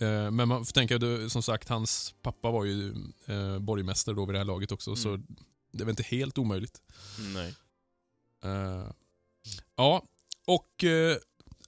[0.00, 0.98] Eh, Men man får tänka,
[1.30, 2.94] som sagt, hans pappa var ju
[3.60, 4.96] borgmästare då vid det här laget också, Mm.
[5.02, 5.18] så
[5.72, 6.80] det är väl inte helt omöjligt.
[7.34, 7.54] Nej.
[8.44, 8.90] Eh,
[9.76, 10.02] ja,
[10.46, 11.16] och eh,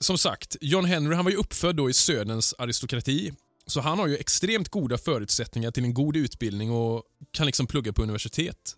[0.01, 3.33] som sagt, John Henry han var ju uppfödd då i Söderns aristokrati.
[3.67, 7.93] Så han har ju extremt goda förutsättningar till en god utbildning och kan liksom plugga
[7.93, 8.77] på universitet.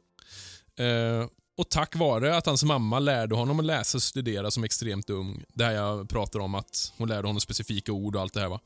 [0.76, 5.10] Eh, och tack vare att hans mamma lärde honom att läsa och studera som extremt
[5.10, 8.40] ung, det här jag pratar om att hon lärde honom specifika ord och allt det
[8.40, 8.60] här va.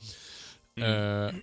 [0.76, 1.42] Mm.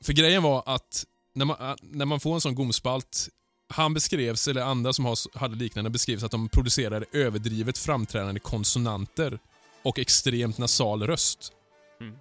[0.00, 3.28] För grejen var att när man, när man får en sån gomspalt,
[3.68, 9.38] han beskrevs, eller andra som hade liknande, beskrevs att de producerade överdrivet framträdande konsonanter
[9.82, 11.52] och extremt nasal röst.
[12.00, 12.14] Mm.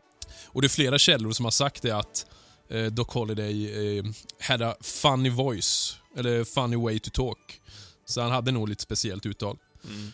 [0.46, 2.26] Och det är flera källor som har sagt det att
[2.70, 4.06] eh, Doc Holliday eh,
[4.40, 7.62] had a funny voice, eller funny way to talk.
[8.06, 9.58] Så han hade nog lite speciellt uttal.
[9.84, 10.12] Mm.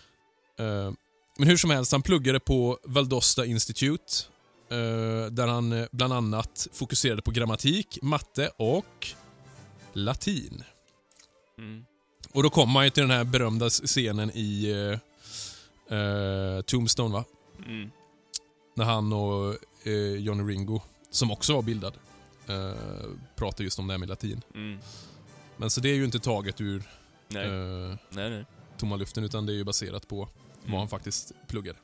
[0.60, 0.94] Eh,
[1.38, 4.14] men hur som helst, han pluggade på Valdosta Institute.
[4.72, 9.08] eh, där han eh, bland annat fokuserade på grammatik, matte och
[9.94, 10.64] latin.
[11.62, 11.86] Mm.
[12.34, 14.70] Och då kommer man ju till den här berömda scenen i
[15.90, 17.24] eh, Tombstone, va?
[17.66, 17.92] Mm.
[18.76, 21.94] När han och eh, Johnny Ringo, som också var bildad,
[23.36, 24.42] pratar just om det här med latin.
[24.56, 24.80] Mm.
[25.58, 26.84] Men så det är ju inte taget ur
[27.28, 27.50] Nej.
[28.10, 28.46] nej, nej.
[28.78, 30.30] tomma luften, utan det är ju baserat på vad
[30.68, 30.80] Mm.
[30.80, 31.80] han faktiskt pluggade.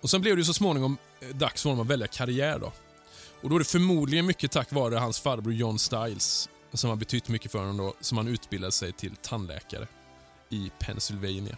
[0.00, 0.96] Och Sen blev det ju så småningom
[1.34, 2.58] dags för honom att välja karriär.
[2.58, 2.72] då.
[3.42, 7.28] Och Då är det förmodligen mycket tack vare hans farbror John Styles, som har betytt
[7.28, 9.86] mycket för honom, då, som han utbildade sig till tandläkare
[10.48, 11.56] i Pennsylvania.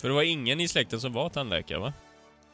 [0.00, 1.92] För det var ingen i släkten som var tandläkare, va?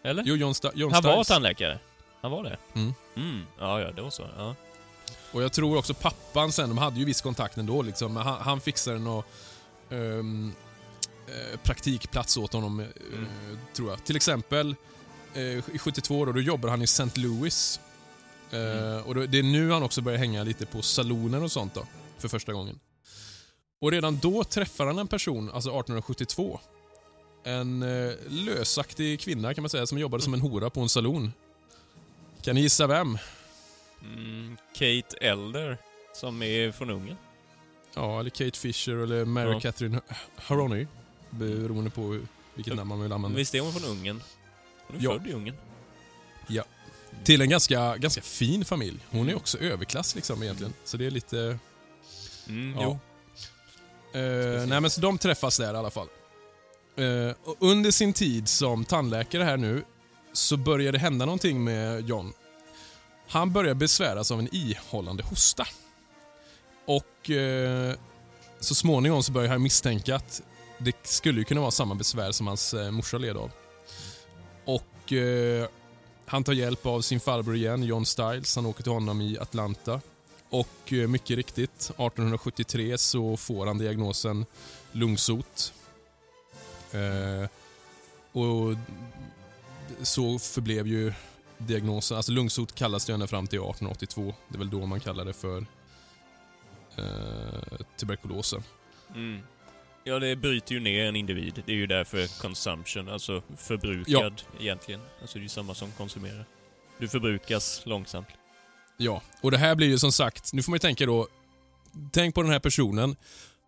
[0.02, 0.22] Eller?
[0.26, 1.28] Jo, John, Sta- John Han var Styles.
[1.28, 1.78] tandläkare?
[2.20, 2.56] Han var det?
[2.74, 2.94] Mm.
[3.16, 3.42] Mm.
[3.58, 4.26] Ja, ja, det var så.
[4.36, 4.54] Ja.
[5.32, 8.14] Och jag tror också pappan sen, de hade ju viss kontakt ändå liksom.
[8.14, 9.26] Men han, han fixade något,
[9.90, 10.52] um,
[11.28, 13.28] eh, praktikplats åt honom, eh, Mm.
[13.74, 14.04] tror jag.
[14.04, 14.74] Till exempel
[15.34, 17.20] eh, i 72 då, då jobbar han i St.
[17.20, 17.80] Louis.
[18.52, 19.02] Mm.
[19.04, 21.86] och då, det är nu han också börjar hänga lite på saloner och sånt då,
[22.18, 22.78] för första gången.
[23.80, 26.60] Och redan då träffar han en person, alltså 1872.
[27.44, 31.32] En eh, lösaktig kvinna kan man säga, som jobbade som en hora på en salon.
[32.42, 33.18] Kan ni gissa vem?
[34.02, 35.78] Mm, Kate Elder,
[36.14, 37.16] som är från Ungern.
[37.94, 39.60] Ja, eller Kate Fisher eller Mary Ja.
[39.60, 40.00] Catherine
[40.36, 40.86] Haroni.
[41.30, 42.20] Beroende på
[42.54, 43.36] vilket namn man vill använda.
[43.36, 44.22] Visst är hon från Ungern?
[44.86, 45.12] Hon är Ja.
[45.12, 45.56] född i Ungern.
[47.24, 48.98] Till en ganska, ganska fin familj.
[49.10, 50.72] Hon är också överklass liksom egentligen.
[50.84, 51.58] Så det är lite...
[52.48, 52.82] Mm, Ja.
[52.82, 52.98] jo.
[54.20, 56.08] Eh, nej men så de träffas där i alla fall.
[56.96, 59.84] Eh, under sin tid som tandläkare här nu
[60.32, 62.32] så börjar det hända någonting med John.
[63.28, 65.66] Han börjar besväras av en ihållande hosta.
[66.86, 67.94] Och eh,
[68.60, 70.42] så småningom så börjar han misstänka att
[70.78, 73.50] det skulle ju kunna vara samma besvär som hans eh, morsa led av.
[74.64, 75.68] Och eh,
[76.26, 78.56] han tar hjälp av sin farbror igen, John Styles.
[78.56, 80.00] Han åker till honom i Atlanta.
[80.50, 84.46] Och eh, mycket riktigt, 1873 så får han diagnosen
[84.92, 85.72] lungsot.
[86.92, 87.48] Eh,
[88.32, 88.76] och
[90.02, 91.12] så förblev ju
[91.58, 94.34] diagnosen, alltså lungsot kallas det ända fram till 1882.
[94.48, 95.66] Det är väl då man kallar det för
[96.96, 98.62] eh, tuberkulosen.
[99.14, 99.42] Mm.
[100.08, 101.62] Ja, det bryter ju ner en individ.
[101.66, 105.00] Det är ju därför consumption, alltså förbrukad egentligen.
[105.20, 106.44] Alltså det är ju samma som konsumera.
[106.98, 108.26] Du förbrukas långsamt.
[108.96, 111.28] Ja, och det här blir ju som sagt, nu får man ju tänka då,
[112.12, 113.16] tänk på den här personen.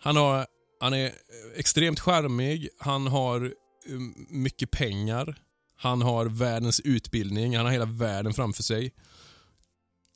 [0.00, 0.46] Han, har,
[0.80, 1.12] han är
[1.56, 3.98] extremt charmig, han har eh,
[4.28, 5.36] mycket pengar,
[5.76, 8.92] han har världens utbildning, han har hela världen framför sig.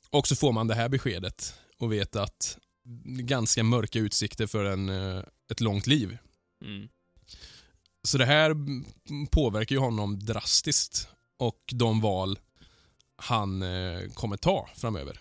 [0.09, 2.57] Och så får man det här beskedet och vet att
[3.05, 6.17] ganska mörka utsikter för en, eh, ett långt liv.
[6.65, 6.87] Mm.
[8.03, 8.55] Så det här
[9.31, 11.07] påverkar ju honom drastiskt
[11.39, 12.39] och de val
[13.15, 15.19] han eh, kommer ta framöver.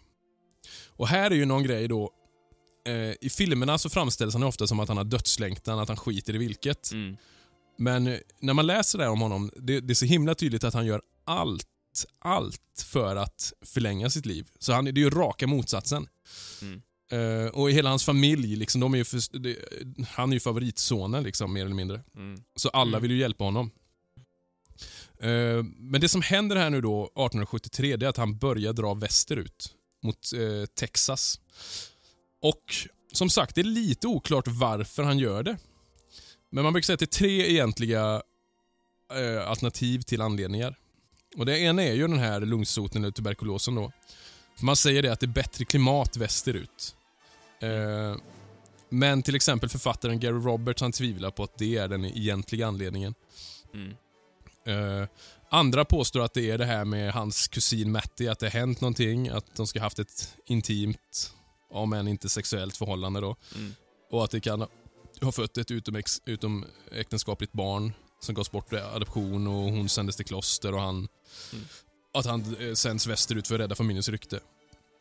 [0.86, 2.10] Och här är ju någon grej då.
[2.86, 6.34] Eh, I filmerna så framställs han ofta som att han har dödslängtan, att han skiter
[6.34, 6.92] i vilket.
[6.92, 7.16] Mm.
[7.78, 10.74] Men eh, när man läser det om honom, det, det är så himla tydligt att
[10.74, 11.68] han gör allt,
[12.18, 14.48] allt för att förlänga sitt liv.
[14.58, 16.08] Så han, det är ju raka motsatsen.
[16.62, 16.82] Mm.
[17.12, 19.56] Eh, och hela hans familj, liksom, de är ju för, det,
[20.08, 22.00] han är ju favoritsonen liksom, mer eller mindre.
[22.16, 22.42] Mm.
[22.56, 23.02] Så alla Mm.
[23.02, 23.70] vill ju hjälpa honom.
[25.20, 28.94] Eh, Men det som händer här nu då, 1873, det är att han börjar dra
[28.94, 31.40] västerut mot eh, Texas.
[32.42, 32.74] Och
[33.12, 35.56] som sagt, det är lite oklart varför han gör det.
[36.50, 38.22] Men man brukar säga att det är tre egentliga
[39.46, 40.76] alternativ till anledningar.
[41.36, 43.92] Och Det ena är ju den här lungsoten eller tuberkulosen då.
[44.62, 46.96] Man säger det att det är bättre klimat västerut.
[47.62, 48.16] Eh,
[48.88, 53.14] men till exempel författaren Gary Roberts han tvivlar på att det är den egentliga anledningen.
[53.74, 53.94] Mm.
[54.64, 55.08] Eh,
[55.50, 58.80] andra påstår att det är det här med hans kusin Matty, att det har hänt
[58.80, 61.32] någonting, att de ska ha haft ett intimt,
[61.70, 63.36] om än inte sexuellt förhållande då.
[63.56, 63.74] Mm.
[64.10, 64.66] Och att det kan
[65.20, 65.70] ha fött ett
[66.26, 71.08] utomäktenskapligt barn som gavs bort i adoption och hon sändes till kloster och han...
[71.52, 71.64] Mm.
[72.14, 74.40] Att han eh, sänds västerut för att rädda familjens rykte.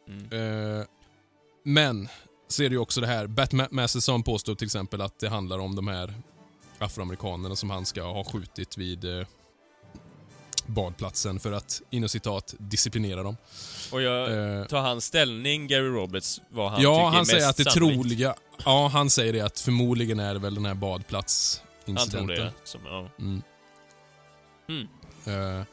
[0.07, 0.31] Mm.
[0.31, 0.85] Eh,
[1.63, 2.07] men
[2.51, 5.29] så är det ju också det här, Bat Ma- Masterson påstår till exempel att det
[5.29, 6.13] handlar om de här
[6.79, 9.27] afroamerikanerna som han ska ha skjutit vid eh,
[10.65, 13.37] badplatsen för att, inom citat, disciplinera dem.
[13.91, 17.31] Och jag Eh, tar hans ställning, Gary Roberts, vad han tycker ja, är han mest
[17.31, 18.01] säger att det sannolikt.
[18.01, 18.35] troliga...
[18.65, 22.27] Ja, han säger det att förmodligen är det väl den här Han tror badplatsincidenten.
[22.27, 22.51] det.
[22.63, 23.09] Som, ja.
[23.19, 23.41] Mm.
[24.69, 24.87] Mm.
[25.59, 25.65] Eh,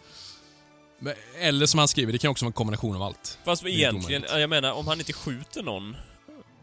[1.38, 3.38] eller som han skriver, det kan också vara en kombination av allt.
[3.45, 5.97] Fast är egentligen, jag menar om han inte skjuter någon,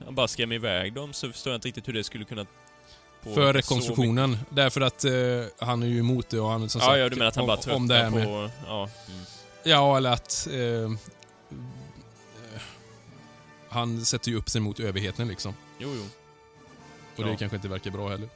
[0.06, 2.46] han bara skrämmer iväg dem, så förstår jag inte riktigt hur det skulle kunna
[3.24, 4.38] För rekonstruktionen.
[4.50, 5.12] Därför att eh,
[5.60, 6.82] han är ju emot det och han som.
[6.82, 8.50] Ja, sagt, ja, du menar att han bara om, det här med, på...
[8.68, 8.90] Ja.
[9.08, 9.22] Mm.
[9.64, 10.48] Ja, eller att...
[10.52, 10.92] Eh, eh,
[13.70, 15.54] han sätter ju upp sig mot överheten liksom.
[15.80, 16.04] Jo, jo.
[17.16, 17.38] Och det Ja.
[17.38, 18.30] kanske inte verkar bra heller.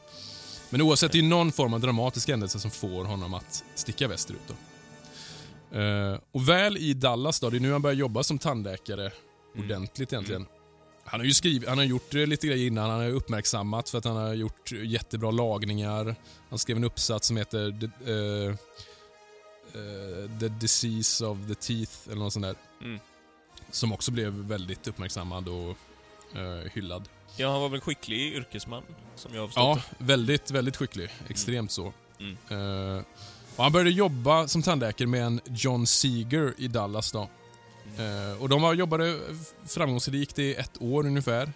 [0.70, 4.08] Men oavsett, det är ju någon form av dramatisk händelse som får honom att sticka
[4.08, 4.42] västerut.
[4.48, 4.54] Då.
[5.80, 9.12] Eh, och väl i Dallas då, det är nu han börjar jobba som tandläkare
[9.56, 9.66] Mm.
[9.66, 10.46] ordentligt egentligen.
[11.12, 13.98] Han har ju skrivit, han har gjort eh, lite grejer innan, han har uppmärksammat för
[13.98, 16.16] att han har gjort jättebra lagningar.
[16.50, 18.50] Han skrev en uppsats som heter The, eh,
[19.74, 22.56] eh, The Disease of the Teeth, eller något sånt där.
[22.82, 23.00] Mm.
[23.72, 25.78] Som också blev väldigt uppmärksammad och
[26.40, 27.10] eh, hyllad.
[27.38, 28.84] Ja, han var väl skicklig yrkesman,
[29.16, 31.10] som jag har förstått Ja, väldigt, väldigt skicklig.
[31.28, 31.94] Extremt så.
[32.20, 32.38] Mm.
[32.50, 33.04] Eh,
[33.56, 37.30] och han började jobba som tandläkare med en John Seeger i Dallas då.
[37.98, 39.20] Eh, och de var, jobbade
[39.68, 41.54] framgångsrikt i ett år ungefär.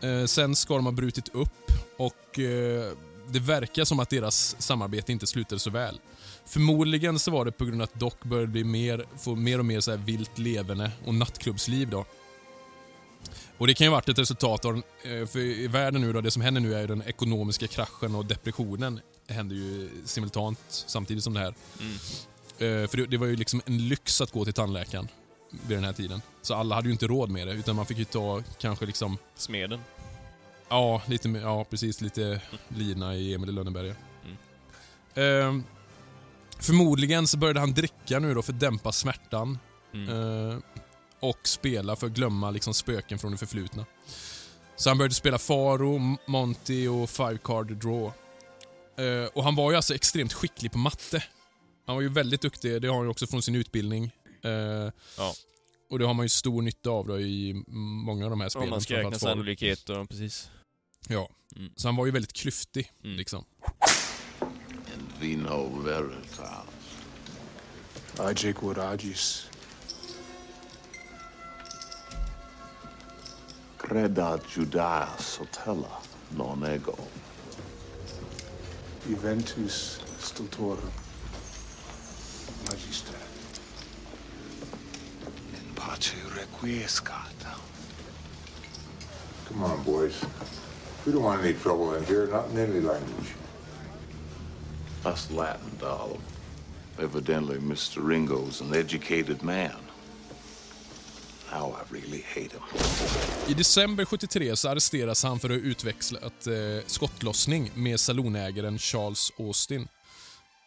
[0.00, 2.92] Eh, sen ska de ha brutit upp och eh,
[3.28, 6.00] det verkar som att deras samarbete inte slutade så väl.
[6.46, 9.64] Förmodligen så var det på grund av att Doc började bli mer, få mer och
[9.64, 11.90] mer så här vilt levande och nattklubbsliv.
[11.90, 12.04] Då.
[13.58, 16.42] Och Det kan ju varit ett resultat av, för i världen nu då, det som
[16.42, 21.40] händer nu är ju den ekonomiska kraschen och depressionen händer ju simultant samtidigt som det
[21.40, 21.54] här.
[21.80, 22.88] Mm.
[22.88, 25.08] För det, det var ju liksom en lyx att gå till tandläkaren
[25.68, 26.22] vid den här tiden.
[26.42, 29.18] Så alla hade ju inte råd med det, utan man fick ju ta kanske liksom,
[29.34, 29.80] Smeden.
[30.68, 33.94] ja, lite, ja precis, lite lina i Emil i Lönneberga.
[34.24, 35.58] Mm.
[35.58, 35.64] Eh,
[36.58, 39.58] förmodligen så började han dricka nu då för att dämpa smärtan.
[39.94, 40.08] Mm.
[40.50, 40.58] Eh,
[41.20, 43.84] och spela för att glömma liksom spöken från det förflutna.
[44.76, 48.12] Så han började spela Faro, Monty och Five Card Draw.
[48.98, 51.24] Eh, och han var ju alltså extremt skicklig på matte.
[51.86, 54.12] Han var ju väldigt duktig, det har han ju också från sin utbildning.
[54.46, 55.34] Eh, Ja.
[55.90, 57.64] Och det har man ju stor nytta av då i
[58.06, 58.64] många av de här spelen.
[58.64, 60.50] Om man ska räkna sannolikhet och precis.
[61.08, 61.28] Ja.
[61.56, 61.72] Mm.
[61.76, 63.16] Så han var ju väldigt klyftig, Mm.
[63.16, 63.44] liksom.
[64.94, 66.66] in vino veritas.
[68.58, 69.48] Quod agis.
[73.78, 75.92] Creda Judaea sotella
[76.36, 76.96] non ego.
[79.08, 80.90] Eventus stultorum.
[82.70, 83.25] Magister.
[85.86, 87.46] In pace requiescat.
[89.48, 90.20] Come on, boys.
[91.04, 93.34] We don't want any trouble in here, not in any language.
[95.04, 96.18] That's Latin, doll.
[96.98, 98.02] Evidently, Mr.
[98.02, 99.76] Ringo's an educated man.
[101.52, 102.62] Now I really hate him.
[103.48, 106.54] I december 73 så arresteras han för att ha utväxlat eh,
[106.86, 109.88] skottlossning med salonägaren Charles Austin.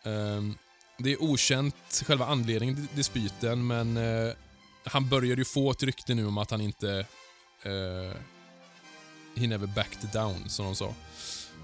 [0.03, 0.55] Ehm,
[0.97, 4.33] det är okänt själva anledningen till dispyten, men eh,
[4.83, 7.05] han började ju få ett rykte nu om att han inte...
[7.63, 8.17] Eh,
[9.35, 10.93] he never backed down, som de sa.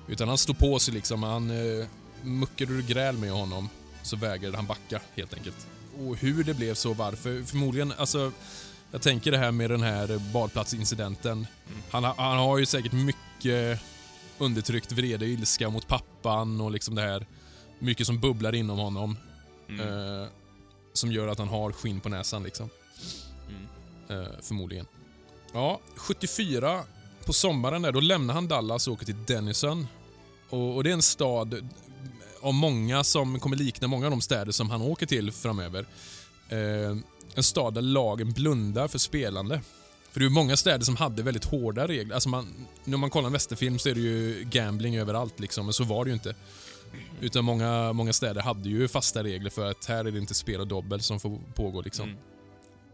[0.07, 1.24] Utan han stod på sig liksom.
[1.24, 1.86] Han eh,
[2.24, 3.70] muckade ur gräl med honom,
[4.03, 5.68] så vägrade han backa helt enkelt.
[5.99, 7.43] Och hur det blev så, varför?
[7.43, 8.32] Förmodligen, alltså...
[8.91, 11.47] Jag tänker det här med den här badplatsincidenten.
[11.89, 13.82] Han, har- han har ju säkert mycket
[14.38, 17.26] undertryckt vrede och ilska mot pappan och liksom det här.
[17.80, 19.18] Mycket som bubblar inom honom.
[19.70, 19.80] Mm.
[20.22, 20.28] Eh,
[20.93, 22.70] som gör att han har skinn på näsan liksom.
[24.10, 24.86] Eh, förmodligen.
[25.53, 26.84] Ja, 74
[27.26, 29.88] på sommaren där, då lämnar han Dallas och åker till Denison.
[30.49, 31.70] Och, och det är en stad
[32.41, 35.86] av många som kommer likna många av de städer som han åker till framöver.
[36.49, 36.97] Eh,
[37.36, 39.62] en stad där lagen blundar för spelande.
[40.12, 42.16] För det är många städer som hade väldigt hårda regler.
[42.16, 45.74] Alltså man, när man kollar en västerfilm så är det ju gambling överallt liksom, men
[45.74, 46.36] så var det ju inte.
[47.22, 50.60] Utan många, många städer hade ju fasta regler för att här är det inte spel
[50.60, 52.10] och dobbel som får pågå liksom.
[52.10, 52.22] Mm.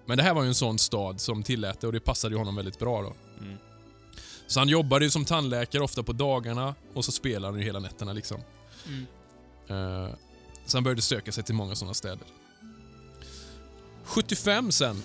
[0.06, 2.39] Men det här var ju en sån stad som tillät det och det passade ju
[2.39, 3.14] honom väldigt bra då.
[3.45, 3.58] Mm.
[4.47, 7.80] Så han jobbade ju som tandläkare ofta på dagarna och så spelade han ju hela
[7.80, 8.41] nätterna liksom.
[8.88, 9.06] Mm.
[9.68, 10.10] Eh,
[10.66, 12.28] så han började söka sig till många sådana städer.
[14.04, 15.04] 75 sen,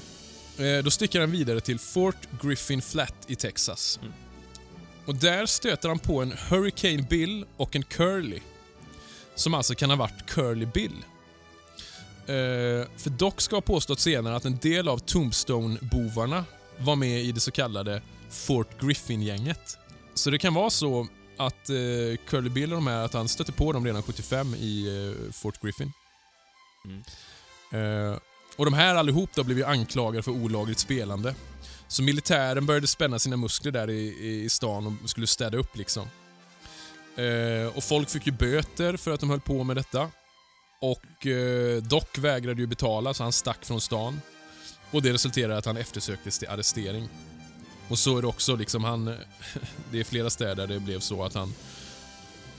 [0.59, 3.99] eh, då sticker han vidare till Fort Griffin Flat i Texas.
[4.03, 4.13] Mm.
[5.07, 8.41] Och där stöter han på en Hurricane Bill och en Curly.
[9.35, 11.05] Som alltså kan ha varit Curly Bill.
[12.29, 16.45] Eh, för dock ska ha påstått senare att en del av Tombstone-bovarna
[16.79, 19.79] var med i det så kallade Fort Griffin-gänget.
[20.15, 21.07] Så det kan vara så
[21.37, 24.87] att eh, Curly Bill och de här, att han stötte på dem redan 75 i
[24.87, 25.93] eh, Fort Griffin.
[26.85, 27.03] Mm.
[27.73, 28.19] Eh,
[28.57, 31.35] och de här allihop då blev ju anklagade för olagligt spelande.
[31.89, 35.77] Så militären började spänna sina muskler där i, i, i stan och skulle städa upp
[35.77, 36.09] liksom.
[37.17, 40.11] Eh, och folk fick ju böter för att de höll på med detta.
[40.81, 44.21] Och eh, Doc vägrade ju betala så han stack från stan.
[44.91, 47.09] Och det resulterade i att han eftersöktes till arrestering.
[47.89, 49.05] Och så är det också liksom han...
[49.91, 51.55] Det är flera städer där det blev så att han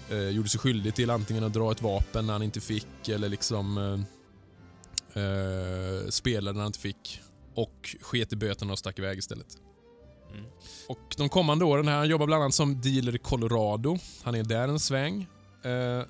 [0.10, 3.30] eh, gjorde sig skyldig till antingen att dra ett vapen när han inte fick eller
[3.30, 7.22] liksom eh, eh, spelade när han inte fick
[7.56, 9.58] och sket i böterna och stack iväg istället.
[10.32, 10.46] Mm.
[10.88, 14.00] Och de kommande åren här, han jobbar bland annat som dealer i Colorado.
[14.24, 15.28] Han är där en sväng.
[15.64, 16.04] Eh,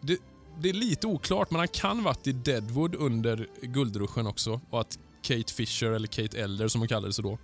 [0.00, 0.18] det,
[0.60, 4.98] det är lite oklart, men han kan varit i Deadwood under guldruschen också och att
[5.22, 7.38] Kate Fisher, eller Kate Elder som hon kallades då,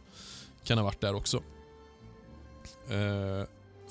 [0.64, 1.36] kan ha varit där också.
[1.36, 1.42] Uh,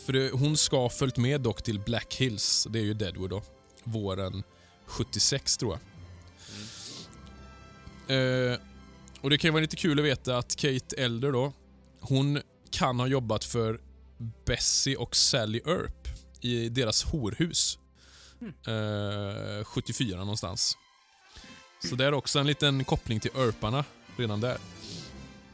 [0.06, 3.30] för det, hon ska ha följt med dock till Black Hills, det är ju Deadwood
[3.30, 3.42] då,
[3.84, 4.44] våren
[4.86, 5.80] 76 tror jag.
[8.08, 8.58] Eh,
[9.22, 11.54] och Det kan ju vara lite kul att veta att Kate Elder då,
[12.00, 13.80] hon kan ha jobbat för
[14.46, 16.08] Bessie och Sally Earp
[16.42, 17.80] i deras horhus.
[18.48, 20.78] Eh, 74 någonstans.
[21.90, 23.84] Så det är också en liten koppling till Earparna
[24.18, 24.58] redan där.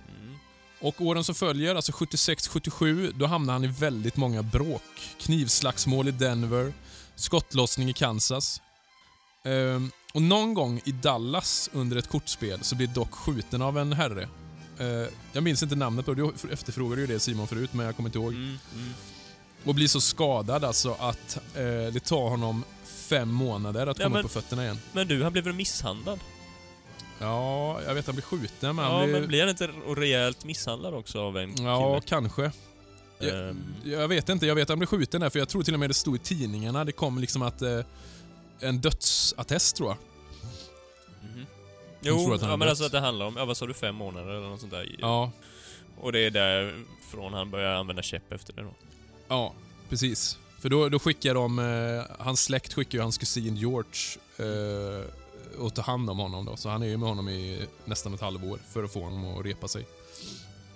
[0.08, 0.36] Mm.
[0.80, 5.16] Och åren som följer, alltså 76-77, då hamnar han i väldigt många bråk.
[5.18, 6.74] Knivslagsmål i Denver,
[7.16, 8.62] skottlossning i Kansas.
[9.44, 13.94] Ehm, och någon gång i Dallas under ett kortspel så blir Doc skjuten av en
[13.94, 14.28] herre.
[14.80, 17.96] Eh, jag minns inte namnet på det, du efterfrågade ju det Simon förut, men jag
[17.96, 18.34] kommer inte ihåg.
[18.34, 18.94] Mm, mm.
[19.64, 22.64] Och blir så skadad alltså att eh, det tar honom
[23.16, 24.80] fem månader att Ja, komma men- på fötterna igen.
[24.94, 26.20] Men du, han blev väl misshandlad?
[27.20, 29.20] Ja, jag vet att han blir skjuten, men han ja, blir...
[29.20, 32.02] men blir han inte rejält misshandlad också av en Ja, kille?
[32.08, 32.52] kanske.
[33.20, 35.64] Jag, Ehm, jag vet inte, jag vet att han blev skjuten där, för jag tror
[35.64, 37.62] till och med det stod i tidningarna, det kom liksom att...
[37.62, 37.80] Eh,
[38.60, 39.98] en dödsattest tror jag.
[42.04, 43.74] Jag tror Jo, han ja, men alltså att det handlar om, ja vad sa du,
[43.74, 44.96] fem månader eller något sånt där?
[45.00, 45.32] Ja,
[46.00, 48.74] Och det är därifrån han börjar använda käpp efter det då?
[49.28, 49.54] ja
[49.90, 50.38] precis.
[50.62, 54.00] För då, då skickar de, eh, hans släkt skickar ju hans kusin George
[54.38, 55.06] eh,
[55.60, 56.56] och ta hand om honom då.
[56.58, 59.46] Så han är ju med honom i nästan ett halvår för att få honom att
[59.46, 59.86] repa sig.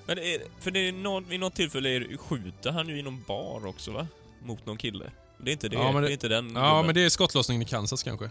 [0.06, 3.24] Men är, för det är någon, vid något tillfälle är, skjuter han ju i någon
[3.28, 4.08] bar också va?
[4.44, 5.12] Mot någon kille.
[5.38, 6.86] Det är inte det, Ja, men det, det- är inte den Ja, gubben.
[6.86, 8.30] men det är skottlossningen i Kansas kanske.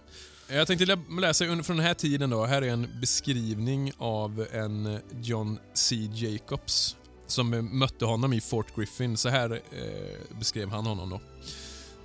[0.49, 2.45] Jag tänkte lä- läsa från den här tiden då.
[2.45, 5.97] Här är en beskrivning av en John C.
[6.15, 6.97] Jacobs
[7.27, 9.17] som mötte honom i Fort Griffin.
[9.17, 11.21] Så här eh, beskrev han honom då.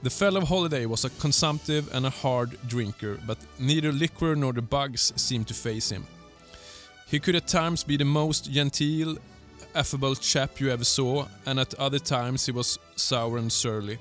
[0.03, 4.61] The fellow Holiday was a consumptive and a hard drinker, but neither liquor nor the
[4.61, 6.05] bugs seemed to face him.
[7.09, 9.17] He could at times be the most genteel,
[9.73, 13.99] affable chap you ever saw, and at other times he was sour and surly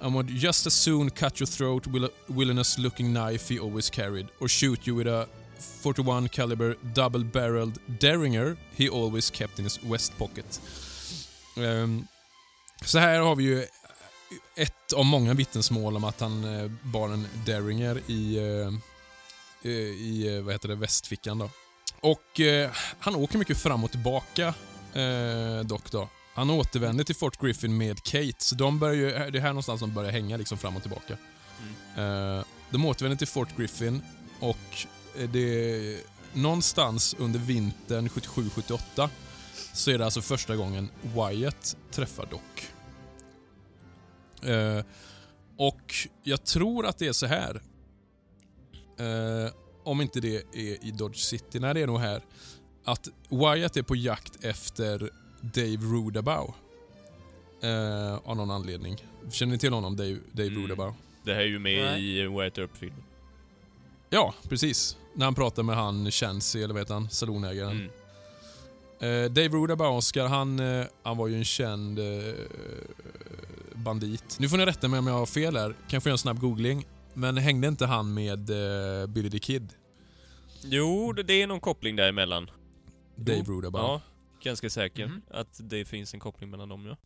[0.00, 3.90] and would just as soon cut your throat with a villainous looking knife he always
[3.90, 5.28] carried, or shoot you with a
[5.58, 10.60] 41 caliber double barreled Derringer he always kept in his west pocket.
[11.56, 12.06] Ehm,
[12.84, 13.66] så här har vi ju
[14.56, 18.68] ett av många vittnesmål om att han eh, bar en Derringer i, eh,
[19.62, 21.38] eh, i eh, vad heter det, västfickan.
[21.38, 21.50] Då.
[22.00, 24.54] Och eh, han åker mycket fram och tillbaka
[24.94, 25.90] eh, dock.
[25.90, 26.08] Då.
[26.34, 29.80] Han återvänder till Fort Griffin med Kate, så de börjar ju, det är här någonstans
[29.80, 31.12] de börjar hänga liksom fram och tillbaka.
[31.96, 34.02] Eh, de återvänder till Fort Griffin
[34.40, 34.86] och
[35.32, 36.00] det
[36.32, 39.08] någonstans under vintern 77-78
[39.72, 42.70] så är det alltså första gången Wyatt träffar Doc.
[44.50, 44.84] Eh,
[45.56, 47.62] och jag tror att det är så här.
[48.98, 49.52] Eh,
[49.84, 52.22] om inte det är i Dodge City, nej det är nog här.
[52.84, 56.54] Att Wyatt är på jakt efter Dave Rudabaugh.
[57.62, 58.96] Eh, av någon anledning.
[59.30, 60.62] Känner ni till honom, Dave, Dave Mm.
[60.62, 60.96] Rudabaugh?
[61.24, 62.18] Det här är ju med Nej.
[62.18, 63.02] i White Earp-filmen.
[64.10, 64.96] Ja, precis.
[65.14, 67.70] När han pratar med han Chansey, eller vad heter han, salonägaren.
[67.70, 67.90] Mm.
[69.24, 72.34] Eh, Dave Rudabaugh, Oscar, han, eh, han var ju en känd eh,
[73.74, 74.36] bandit.
[74.38, 75.74] Nu får ni rätta mig om jag har fel här.
[75.88, 76.86] Kanske göra en snabb googling.
[77.14, 79.72] Men hängde inte han med eh, Billy the Kid?
[80.64, 82.50] Jo, det, det är någon koppling däremellan.
[83.16, 83.86] Dave Rudabaugh.
[83.86, 84.00] Ja,
[84.42, 85.22] ganska säker Mhm.
[85.30, 86.96] att det finns en koppling mellan dem ja.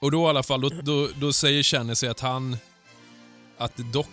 [0.00, 2.56] Och då i alla fall, då, då, då säger Chansey att han...
[3.58, 4.06] Att Doc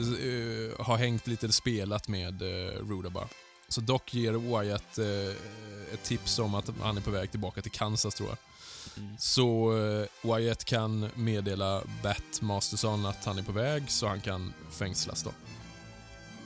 [0.00, 2.48] eh, har hängt lite, spelat med uh,
[2.88, 3.30] Rudabaugh.
[3.68, 7.70] Så Doc ger Wyatt eh, ett tips om att han är på väg tillbaka till
[7.70, 8.38] Kansas tror jag.
[8.96, 9.16] Mm.
[9.18, 14.52] Så eh, Wyatt kan meddela Bat Masterson att han är på väg så han kan
[14.70, 15.30] fängslas då.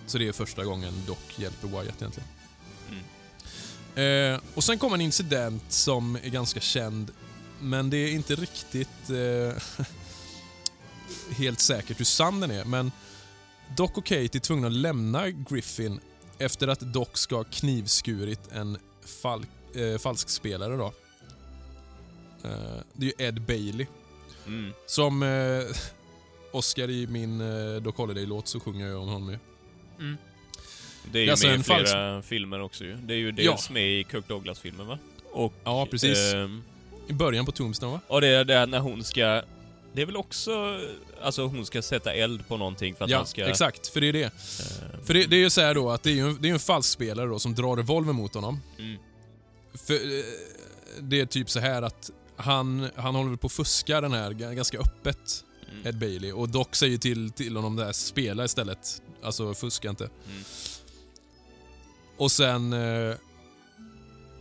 [0.07, 2.29] Så det är första gången Doc hjälper Wyatt egentligen.
[2.89, 4.35] Mm.
[4.35, 7.11] Eh, och sen kommer en incident som är ganska känd,
[7.61, 9.63] men det är inte riktigt eh,
[11.37, 12.65] helt säkert hur sann den är.
[12.65, 12.93] Men
[13.77, 16.01] Doc och Kate är tvungna att lämna Griffin
[16.39, 18.79] efter att Doc ska ha knivskurit en
[19.23, 20.77] fal eh, falskspelare.
[20.77, 20.93] Då.
[22.45, 23.87] Eh, det är ju Ed Bailey.
[24.47, 24.73] Mm.
[24.87, 25.77] Som eh,
[26.53, 29.39] Oscar i min eh, Doc Holiday-låt så sjunger jag om honom ju.
[29.99, 30.17] Mm.
[31.13, 32.97] Det är ju Alltså med i flera filmer också ju.
[32.97, 34.99] Det är ju dels med i Kirk Douglas-filmen va?
[35.33, 35.53] Och...
[35.65, 36.35] Ja, precis.
[36.35, 36.63] ehm,
[37.09, 38.01] I början på Tombstone va?
[38.09, 39.43] och det är det när hon ska...
[39.95, 40.81] Det är väl också...
[41.23, 43.47] Alltså hon ska sätta eld på någonting för att ja, han ska...
[43.49, 43.87] exakt.
[43.87, 44.25] För det är det.
[44.25, 46.49] ehm, För det, det är ju så här då att det är ju en, det
[46.49, 48.61] är en falsk spelare då som drar revolver mot honom.
[48.79, 48.97] Mm.
[49.75, 50.25] För eh,
[51.01, 54.79] det är typ så här att han, han håller på att fuska den här ganska
[54.79, 55.87] öppet, Mm.
[55.87, 56.33] Ed Bailey.
[56.33, 59.03] Och Doc säger till, till honom där, spela istället.
[59.23, 60.05] Alltså fuska inte.
[60.05, 60.43] Mm.
[62.17, 63.15] Och sen eh,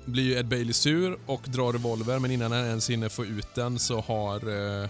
[0.05, 3.55] blir ju Ed Bailey sur och drar revolver, men innan han ens hinner få ut
[3.55, 4.35] den så har
[4.81, 4.89] eh,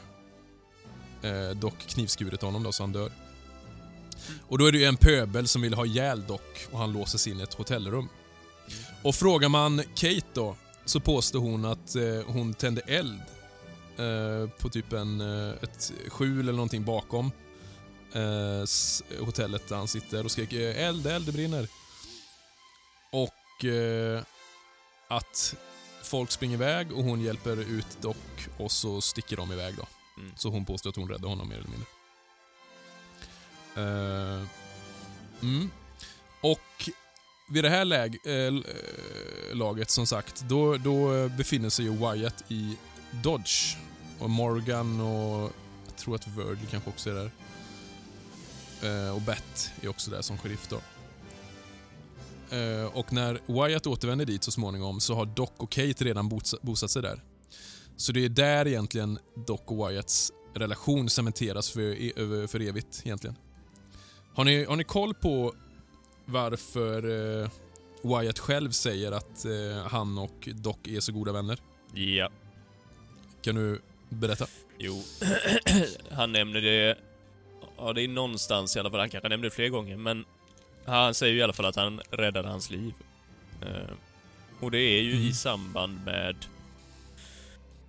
[1.24, 3.12] eh, dock knivskurit honom då så han dör.
[4.48, 7.18] Och då är det ju en pöbel som vill ha ihjäl Dock och han låser
[7.18, 8.10] sig in i ett hotellrum.
[9.04, 10.56] Och frågar man Kate då,
[10.86, 13.22] så påstår hon att eh, hon tände eld
[13.98, 17.32] eh, på typ en, eh, ett skjul eller någonting bakom
[18.14, 21.68] eh, hotellet där han sitter och skrek eh, eld, eld, det brinner.
[23.12, 24.22] Och eh,
[25.08, 25.56] att
[26.04, 29.88] folk springer iväg och hon hjälper ut Dock och så sticker de iväg då.
[30.18, 30.32] Mm.
[30.36, 31.88] Så hon påstår att hon räddade honom mer eller mindre.
[33.78, 34.48] Uh,
[35.42, 35.70] mm.
[36.42, 36.90] Och
[37.50, 41.92] vid det här läg, äh, eh, eh, laget, som sagt, då, då befinner sig ju
[41.92, 42.78] Wyatt i
[43.24, 43.78] Dodge.
[44.20, 45.52] Och Morgan och
[45.86, 47.32] jag tror att Virgil kanske också är där.
[48.84, 50.82] Uh, och Bett är också där som sheriff då.
[52.58, 56.30] Uh, och när Wyatt återvänder dit så småningom så har Doc och Kate redan
[56.62, 57.22] bosatt sig där.
[57.98, 63.36] Så det är där egentligen Doc och Wyatts relation cementeras för, för evigt egentligen.
[64.36, 65.54] Har ni, har ni koll på
[66.26, 67.04] varför
[67.44, 67.50] eh,
[68.04, 71.60] Wyatt själv säger att eh, han och Doc är så goda vänner?
[71.94, 72.30] Ja.
[73.42, 74.46] Kan du berätta?
[74.78, 75.04] Jo,
[76.12, 76.98] han nämner det...
[77.78, 79.00] Ja, det är någonstans i alla fall.
[79.00, 80.26] Han kanske nämnde det fler gånger, men
[80.86, 82.94] han säger ju i alla fall att han räddade hans liv.
[83.62, 83.94] Eh,
[84.60, 85.24] och det är ju Mm.
[85.28, 86.36] i samband med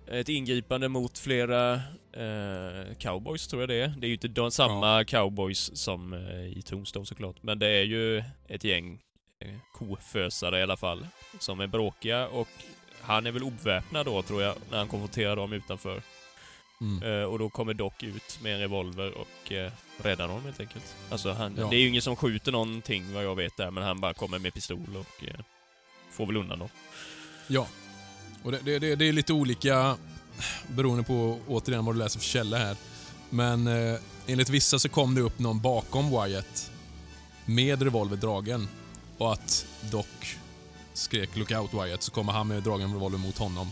[0.07, 1.73] ett ingripande mot flera
[2.13, 3.87] eh, cowboys, tror jag det är.
[3.87, 7.83] Det är ju inte de, samma cowboys som eh, i Tombstone såklart, men det är
[7.83, 8.99] ju ett gäng
[9.39, 11.07] eh, kofösare i alla fall,
[11.39, 12.47] som är bråkiga och
[13.01, 16.01] han är väl obeväpnad då, tror jag, när han konfronterar dem utanför.
[16.81, 17.03] Mm.
[17.03, 19.71] Eh, och då kommer Doc ut med en revolver och eh,
[20.03, 20.95] räddar honom helt enkelt.
[21.09, 21.67] Alltså han, Ja.
[21.69, 24.39] det är ju ingen som skjuter någonting vad jag vet där, men han bara kommer
[24.39, 25.39] med pistol och eh,
[26.11, 26.69] får väl undan dem.
[27.47, 27.67] Ja.
[28.45, 29.97] Och det, det, det, är lite olika
[30.67, 32.77] beroende på återigen vad du läser för källa här.
[33.29, 36.71] Men eh, enligt vissa så kom det upp någon bakom Wyatt
[37.45, 38.67] med revolver dragen
[39.17, 40.05] och att Doc
[40.93, 43.71] skrek “Look out Wyatt” så kommer han med dragen revolver mot honom.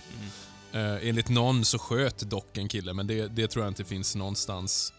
[0.71, 0.95] Mm.
[0.95, 4.15] Eh, enligt någon så sköt Doc en kille, men det, det tror jag inte finns
[4.15, 4.93] någonstans.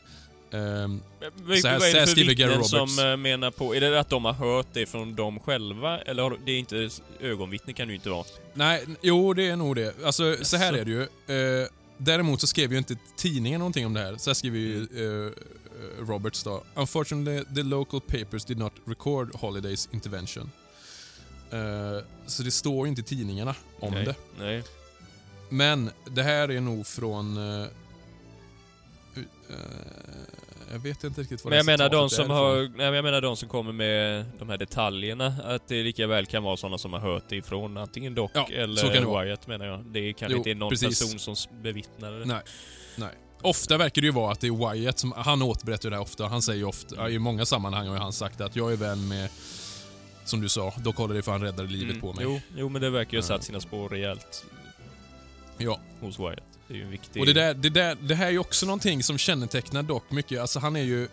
[0.55, 1.03] Ehm,
[1.37, 3.75] Vad, Så här- vad är det för vittnen som eh, menar på...
[3.75, 5.99] Är det att de har hört det från dem själva?
[5.99, 6.91] Eller har, det är inte...
[7.21, 8.25] Ögonvittne kan det ju inte vara.
[8.55, 10.05] nej, jo det är nog det.
[10.05, 11.03] Alltså så här är det ju.
[11.63, 14.17] Eh, däremot så skrev ju inte tidningen någonting om det här.
[14.17, 16.65] Så här skriver ju eh, eh, Roberts då.
[16.75, 20.51] Unfortunately, the local papers did not record Holidays intervention.
[21.51, 24.15] Eh, så det står ju inte i tidningarna om nej, det.
[24.39, 24.63] Nej.
[25.49, 27.37] Men det här är nog från...
[27.61, 27.67] eh,
[30.73, 32.57] jag vet inte riktigt vad Men jag menar de som är har...
[32.57, 35.35] Nej, men jag menar de som kommer med de här detaljerna.
[35.45, 38.49] Att det lika väl kan vara sådana som har hört det ifrån antingen Doc Ja,
[38.53, 39.25] eller.
[39.25, 39.85] Wyatt menar jag.
[39.87, 41.01] Det kanske Jo, inte är någon precis.
[41.15, 42.25] person som bevittnade det.
[42.25, 42.41] Nej.
[42.97, 43.09] Nej.
[43.43, 46.03] Ofta verkar det ju vara att det är Wyatt som, han återberättar ju det här
[46.03, 46.27] ofta.
[46.27, 49.31] Han säger ju ofta, i många sammanhang har han sagt att jag är vän med,
[50.25, 52.25] som du sa, Doc Holliday för han räddade livet Mm, på mig.
[52.25, 54.45] Jo, jo, men det verkar ju ha satt sina spår rejält
[55.59, 55.81] Ja.
[56.01, 56.54] hos Wyatt.
[56.69, 57.21] Det är ju en viktig...
[57.21, 60.41] Och det, där, det, där, det här är ju också någonting som kännetecknar Doc mycket.
[60.41, 61.09] Alltså han är ju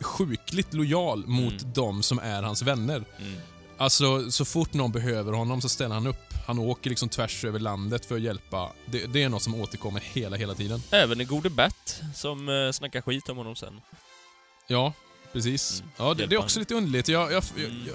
[0.00, 1.72] sjukligt lojal mot Mm.
[1.74, 3.04] de som är hans vänner.
[3.18, 3.34] Mm.
[3.76, 6.34] Alltså, så fort någon behöver honom så ställer han upp.
[6.46, 8.72] Han åker liksom tvärs över landet för att hjälpa.
[8.86, 10.82] Det, det är något som återkommer hela, hela tiden.
[10.90, 13.80] Även den gode Bat, som uh, snackar skit om honom sen.
[14.66, 14.92] Ja,
[15.32, 15.80] precis.
[15.80, 15.92] Mm.
[15.96, 17.08] Ja, det, det är också lite underligt.
[17.08, 17.86] Jag, jag, jag, Mm.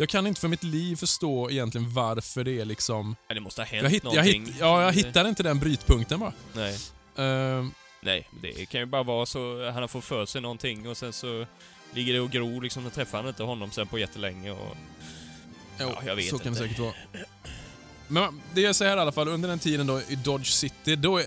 [0.00, 3.16] Jag, jag kan inte för mitt liv förstå egentligen varför det är liksom...
[3.28, 4.46] Ja, det måste ha hänt Jag, hitt, jag, någonting.
[4.46, 6.32] hitt, ja, jag hittar inte den brytpunkten bara.
[6.52, 6.78] Nej.
[7.16, 7.72] Ehm,
[8.02, 11.12] Nej, det kan ju bara vara så han har fått för sig någonting och sen
[11.12, 11.46] så
[11.94, 14.76] ligger det och gror liksom, och träffar han inte honom sen på jättelänge och...
[15.80, 16.60] jo, Ja, jag vet så kan det inte.
[16.60, 16.94] säkert vara.
[18.08, 21.18] Men det så här i alla fall, under den tiden då i Dodge City, då
[21.18, 21.26] är,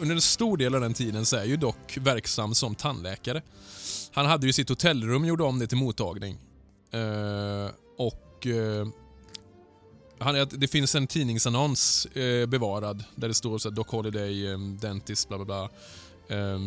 [0.00, 3.42] under en stor del av den tiden så är ju Doc verksam som tandläkare.
[4.12, 6.38] Han hade ju sitt hotellrum, gjorde om det till mottagning.
[6.92, 8.86] Eh, och eh,
[10.18, 15.28] han, det finns en tidningsannons eh, bevarad där det står så här, Doc Holiday, dentist,
[15.28, 15.70] bla bla bla.
[16.36, 16.58] Eh,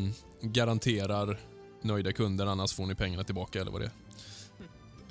[0.42, 1.40] garanterar
[1.82, 3.92] nöjda kunder, annars får ni pengarna tillbaka eller vad det är.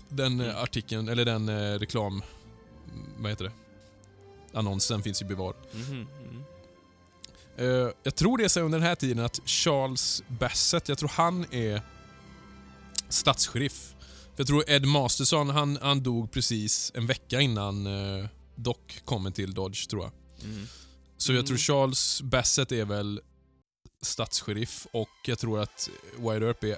[0.08, 0.56] Den Mm.
[0.56, 2.22] artikeln, eller den reklam...
[3.18, 3.52] Vad heter det?
[4.58, 5.56] Annonsen finns ju bevarad.
[5.74, 6.06] Mm.
[7.56, 11.08] Eh, jag tror det är så under den här tiden att Charles Bassett, jag tror
[11.14, 11.82] han är
[13.08, 13.93] statssheriff.
[14.34, 19.30] För jag tror Ed Masterson, han, han dog precis en vecka innan eh, Doc kommer
[19.30, 20.12] till Dodge, tror jag.
[20.50, 20.66] Mm.
[21.16, 21.46] Så jag Mm.
[21.46, 23.20] tror Charles Bassett är väl
[24.02, 26.76] statssheriff och jag tror att Wyatt Earp är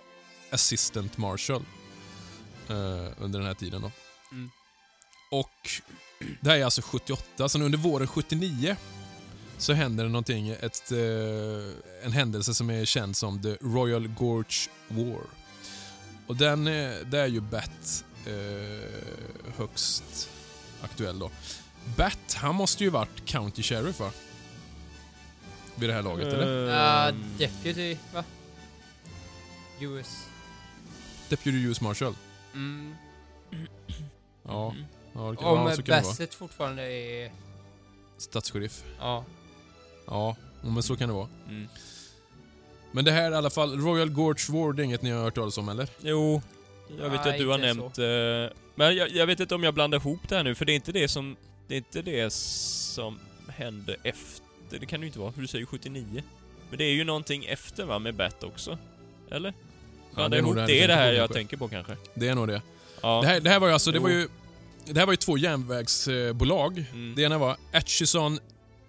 [0.50, 1.62] assistant marshal
[2.68, 3.82] eh, under den här tiden.
[3.82, 3.90] Då.
[4.32, 4.50] Mm.
[5.30, 5.70] Och
[6.40, 8.76] det här är alltså 78, så under våren 79
[9.58, 14.70] så händer det någonting, ett, eh, en händelse som är känd som The Royal Gorge
[14.88, 15.20] War.
[16.26, 20.30] Och den, eh, det är ju Bat eh, högst
[20.82, 21.30] aktuell då.
[21.96, 24.10] Bat, han måste ju varit County Sheriff va?
[25.74, 26.66] Vid det här laget, eller?
[26.66, 28.24] Uh, Ehm, deputy, va?
[29.80, 30.26] US.
[31.28, 32.14] Deputy US Marshal.
[32.54, 32.94] Mm.
[34.42, 34.74] Ja.
[35.14, 36.02] Ja, det kan, Om ja.
[36.02, 37.32] Bassett fortfarande är...
[38.18, 38.84] Stadssheriff.
[38.98, 39.24] Ja.
[40.06, 41.28] Ja, men så kan det vara.
[41.48, 41.68] Mm.
[42.96, 45.34] Men det här i alla fall, Royal Gorge War, det är inget ni har hört
[45.34, 45.88] talas om eller?
[46.00, 46.42] Jo,
[47.00, 47.98] jag vet Nej, att du har nämnt...
[47.98, 50.72] Eh, men jag, jag vet inte om jag blandar ihop det här nu, för det
[50.72, 51.36] är inte det som...
[51.68, 53.18] Det är inte det som
[53.48, 54.78] hände efter...
[54.80, 56.22] Det kan det ju inte vara, för du säger 79.
[56.70, 58.78] Men det är ju någonting efter va, med Bat också?
[59.30, 59.54] Eller?
[60.16, 61.34] Ja, det är, nog det ni är det här på jag kanske.
[61.34, 61.96] tänker på kanske.
[62.14, 62.62] Det är nog det.
[63.00, 63.20] Ja.
[63.20, 64.02] Det här, det här var ju alltså, det Jo.
[64.02, 64.28] var ju...
[64.84, 66.84] Det här var ju två järnvägsbolag.
[66.92, 67.14] Mm.
[67.16, 68.38] Det ena var Atchison,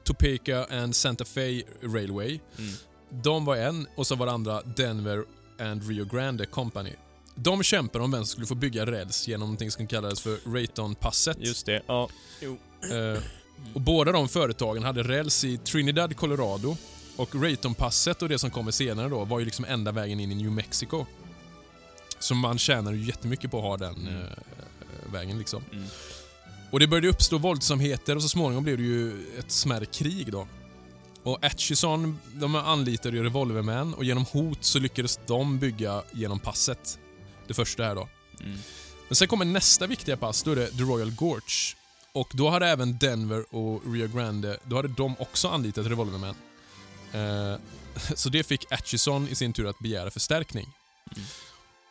[0.04, 2.40] Topeka and Santa Fe Railway.
[2.58, 2.74] Mm.
[3.10, 5.24] De var en och så var det andra Denver
[5.60, 6.94] and Rio Grande Company.
[7.36, 11.38] De kämpade om vem som skulle få bygga räls genom någonting som kallades för Rayton-passet.
[11.40, 12.10] Just det, ja.
[12.42, 12.58] Jo.
[12.92, 13.20] Eh,
[13.74, 16.78] och båda de företagen hade räls i Trinidad, Colorado.
[17.16, 20.36] Och Rayton-passet och det som kommer senare då var ju liksom enda vägen in i
[20.36, 21.06] New Mexico.
[22.20, 24.18] Så man tjänar ju jättemycket på att ha den Mm.
[24.22, 25.64] eh, vägen liksom.
[25.72, 25.86] Mm.
[26.72, 30.48] Och det började uppstå våldsamheter och så småningom blev det ju ett smärre krig då.
[31.28, 37.00] Och Atchison, de anlitade ju revolvermän och genom hot så lyckades de bygga genom passet.
[37.48, 38.08] Det första här då.
[38.40, 38.58] Mm.
[39.08, 41.76] Men sen kommer nästa viktiga pass, då är det The Royal Gorge.
[42.12, 46.36] Och då hade även Denver och Rio Grande, då hade de också anlitat revolvermän.
[47.12, 47.60] Eh,
[48.16, 50.68] så det fick Atchison i sin tur att begära förstärkning.
[51.16, 51.28] Mm.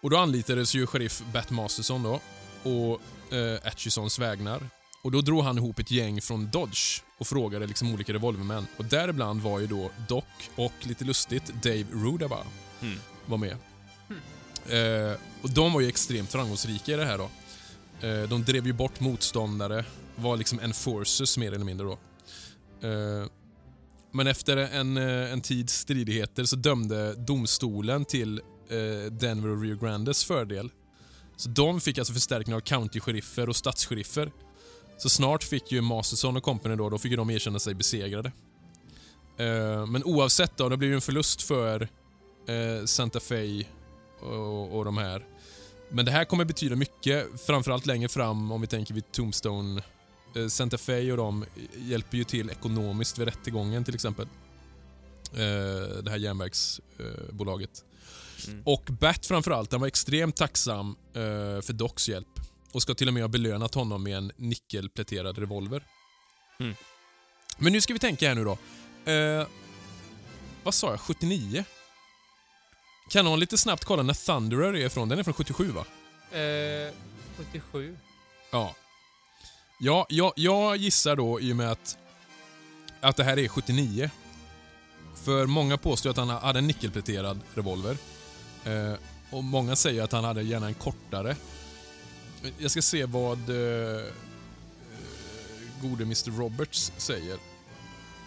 [0.01, 2.21] Och då anlitades ju sheriff Bat Masterson då,
[2.63, 3.01] och
[3.37, 4.61] eh, Atchisons vägnar.
[5.07, 8.67] Och då drog han ihop ett gäng från Dodge och frågade liksom olika revolvermän.
[8.77, 10.25] Och däribland var ju då Doc
[10.57, 12.39] och, lite lustigt, Dave Rudaba
[12.83, 12.99] Mm.
[13.27, 13.57] var med.
[14.69, 17.31] Eh, och de var ju extremt framgångsrika i det här då.
[18.07, 19.85] Eh, de drev ju bort motståndare,
[20.17, 21.99] var liksom enforcers mer eller mindre då.
[22.89, 23.27] Eh,
[24.13, 28.41] men efter en, eh, en tids stridigheter så dömde domstolen till
[28.71, 30.71] eh, Denver och Rio Grandes fördel.
[31.37, 34.31] Så de fick alltså förstärkning av county-sheriffer och stadsheriffer.
[34.99, 38.33] Så snart fick ju Masterson och company då, då fick de erkänna sig besegrade.
[39.39, 41.89] Eh, men oavsett då, det blev ju en förlust för
[42.49, 43.65] eh, Santa Fe
[44.21, 45.25] och, och de här.
[45.91, 49.83] Men det här kommer betyda mycket, framförallt längre fram om vi tänker vid Tombstone.
[50.37, 51.45] Eh, Santa Fe och de
[51.77, 54.27] hjälper ju till ekonomiskt vid rättegången till exempel.
[55.33, 57.85] Eh, det här järnvägsbolaget.
[58.49, 58.63] Mm.
[58.65, 62.41] Och Bat framförallt, han var extremt tacksam eh, för Docs hjälp
[62.73, 65.83] och ska till och med ha belönat honom med en nickelpläterad revolver.
[66.61, 66.75] Mm.
[67.59, 68.59] Men nu ska vi tänka här nu då.
[69.13, 69.47] Eh,
[70.63, 71.01] vad sa jag?
[71.01, 71.65] 79?
[73.11, 75.09] Kan någon lite snabbt kolla när Thunderer är ifrån?
[75.09, 75.85] Den är från 77 va?
[76.39, 76.95] Eh,
[77.37, 77.97] 77.
[78.51, 78.75] Ja.
[79.81, 81.99] Ja, jag, jag gissar då i och med att,
[83.01, 84.11] att det här är 79.
[85.25, 87.97] För många påstår att han hade en nickelpläterad revolver.
[88.65, 88.95] Eh,
[89.31, 91.37] och många säger att han hade gärna en kortare.
[92.59, 94.13] Jag ska se vad eh, eh,
[95.83, 97.39] gode Mr Roberts säger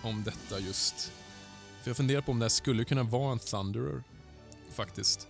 [0.03, 1.12] om detta just.
[1.82, 4.03] För jag funderar på om det här skulle kunna vara en Thunderer.
[4.74, 5.28] Faktiskt.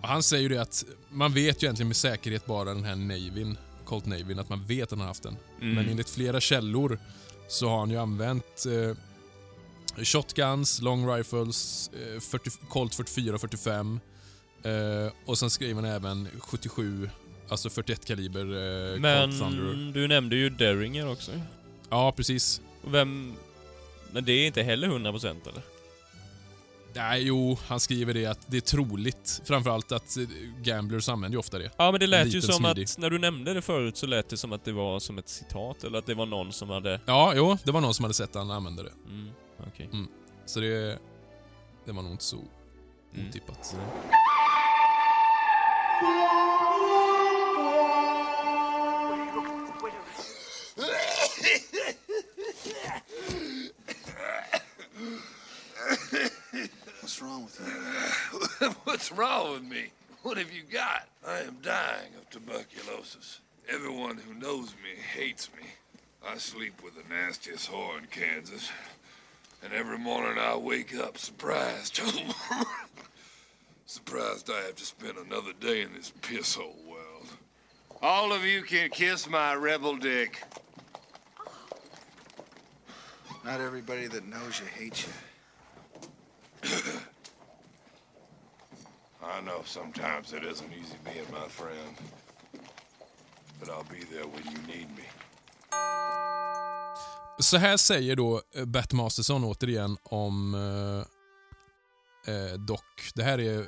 [0.00, 2.96] Och han säger ju det att man vet ju egentligen med säkerhet bara den här
[2.96, 5.36] Navyn, Colt Navyn, att man vet att han har haft den.
[5.60, 5.74] Mm.
[5.74, 6.98] Men enligt flera källor
[7.48, 8.96] så har han ju använt eh,
[10.04, 14.00] shotguns, long rifles, eh, 40, Colt 44 och 45
[14.62, 17.10] eh, och sen skriver han även 77,
[17.48, 18.40] alltså 41 kaliber
[18.94, 19.00] eh.
[19.00, 21.32] Men du nämnde ju Derringer också.
[21.90, 22.60] Ja, precis.
[22.84, 23.34] Vem...
[24.12, 25.62] Men det är inte heller 100% eller?
[26.94, 29.42] Nej, jo, han skriver det att det är troligt.
[29.44, 30.22] Framförallt att eh,
[30.62, 31.70] gamblers använder ju ofta det.
[31.76, 32.84] Ja, men det lät ju som smidig.
[32.84, 35.28] att, när du nämnde det förut så lät det som att det var som ett
[35.28, 37.00] citat, eller att det var någon som hade...
[37.06, 38.92] Ja, jo, det var någon som hade sett att han använde det.
[39.08, 39.30] Mm,
[39.68, 39.88] okej.
[40.46, 40.98] Så det,
[41.84, 42.44] det var nog inte så
[43.14, 43.30] Mm.
[57.00, 58.68] What's wrong with you?
[58.84, 59.86] What's wrong with me?
[60.22, 61.06] What have you got?
[61.26, 63.40] I am dying of tuberculosis.
[63.68, 65.68] Everyone who knows me hates me.
[66.26, 68.70] I sleep with the nastiest whore in Kansas.
[69.62, 72.00] And every morning I wake up surprised.
[73.90, 77.26] surprised I have to spend another day in this piss hole world.
[78.00, 80.40] All of you can kiss my rebel dick.
[83.44, 85.12] Not everybody that knows you hates you.
[89.24, 91.96] I know sometimes it isn't easy being my friend.
[93.58, 95.02] But I'll be there when you need me.
[97.38, 100.54] Så här säger då eh, Bat Masterson återigen om
[102.30, 102.80] eh, eh, Doc.
[103.14, 103.64] Det här är eh,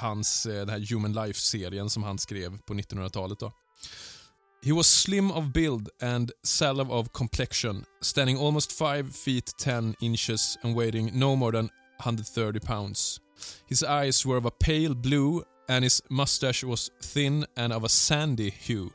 [0.00, 3.38] hans, eh, den här Human Life-serien som han skrev på 1900-talet.
[3.38, 3.52] då.
[4.62, 10.58] He was slim of build and sallow of complexion, standing almost 5 feet 10 inches
[10.62, 13.20] and weighing no more than 130 pounds.
[13.68, 17.88] His eyes were of a pale blue and his mustache was thin and of a
[17.88, 18.90] sandy hue.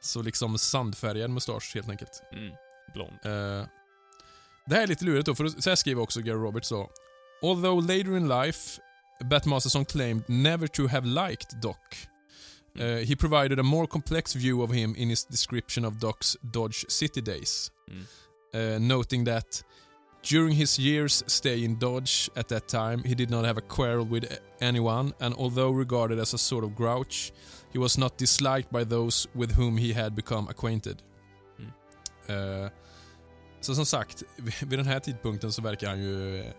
[0.00, 2.22] Så liksom sandfärgad mustasch helt enkelt.
[2.32, 2.54] Mm.
[2.94, 3.12] Blond.
[3.24, 3.66] Eh,
[4.66, 6.90] det här är lite lurigt då, för så här skriver också Gary Roberts då.
[7.42, 8.78] Although later in life,
[9.24, 11.78] Bat Masterson claimed never to have liked Doc.
[12.80, 16.84] Uh, he provided a more complex view of him in his description of Doc's Dodge
[16.88, 18.06] City days, Mm.
[18.54, 19.62] uh, noting that
[20.22, 24.06] during his years stay in Dodge at that time, he did not have a quarrel
[24.06, 24.24] with
[24.60, 27.32] anyone, and although regarded as a sort of grouch,
[27.72, 31.02] he was not disliked by those with whom he had become acquainted.
[31.58, 31.72] Mm.
[32.64, 32.70] Eh,
[33.60, 34.22] så som sagt,
[34.62, 36.52] vid den här tidpunkten så verkar han ju eh,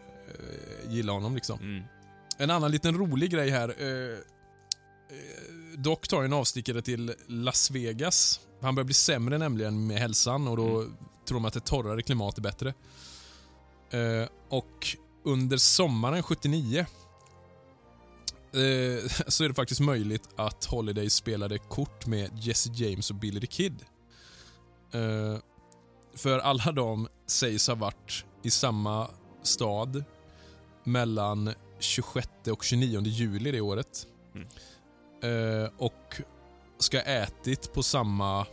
[0.89, 1.59] gilla honom liksom.
[1.59, 1.83] Mm.
[2.37, 3.75] En annan liten rolig grej här.
[3.79, 4.17] Eh, eh,
[5.77, 8.39] Doc tar en avstickare till Las Vegas.
[8.61, 10.85] Han börjar bli sämre nämligen med hälsan och då
[11.25, 12.73] tror de att ett torrare klimat är bättre.
[13.89, 16.85] Eh, och under sommaren 79 eh,
[19.27, 23.47] så är det faktiskt möjligt att Holiday spelade kort med Jesse James och Billy the
[23.47, 23.85] Kid.
[24.91, 25.37] Eh,
[26.15, 29.09] för alla de sägs ha varit i samma
[29.43, 30.03] stad
[30.83, 34.07] mellan 26 och 29 juli det året.
[34.35, 34.47] Mm.
[35.63, 36.21] Eh, och
[36.79, 38.45] ska ha ätit på samma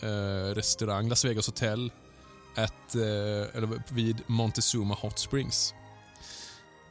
[0.00, 1.92] eh, restaurang, Las Vegas Hotel,
[2.56, 5.74] at, eh, eller vid Montezuma Hot Springs.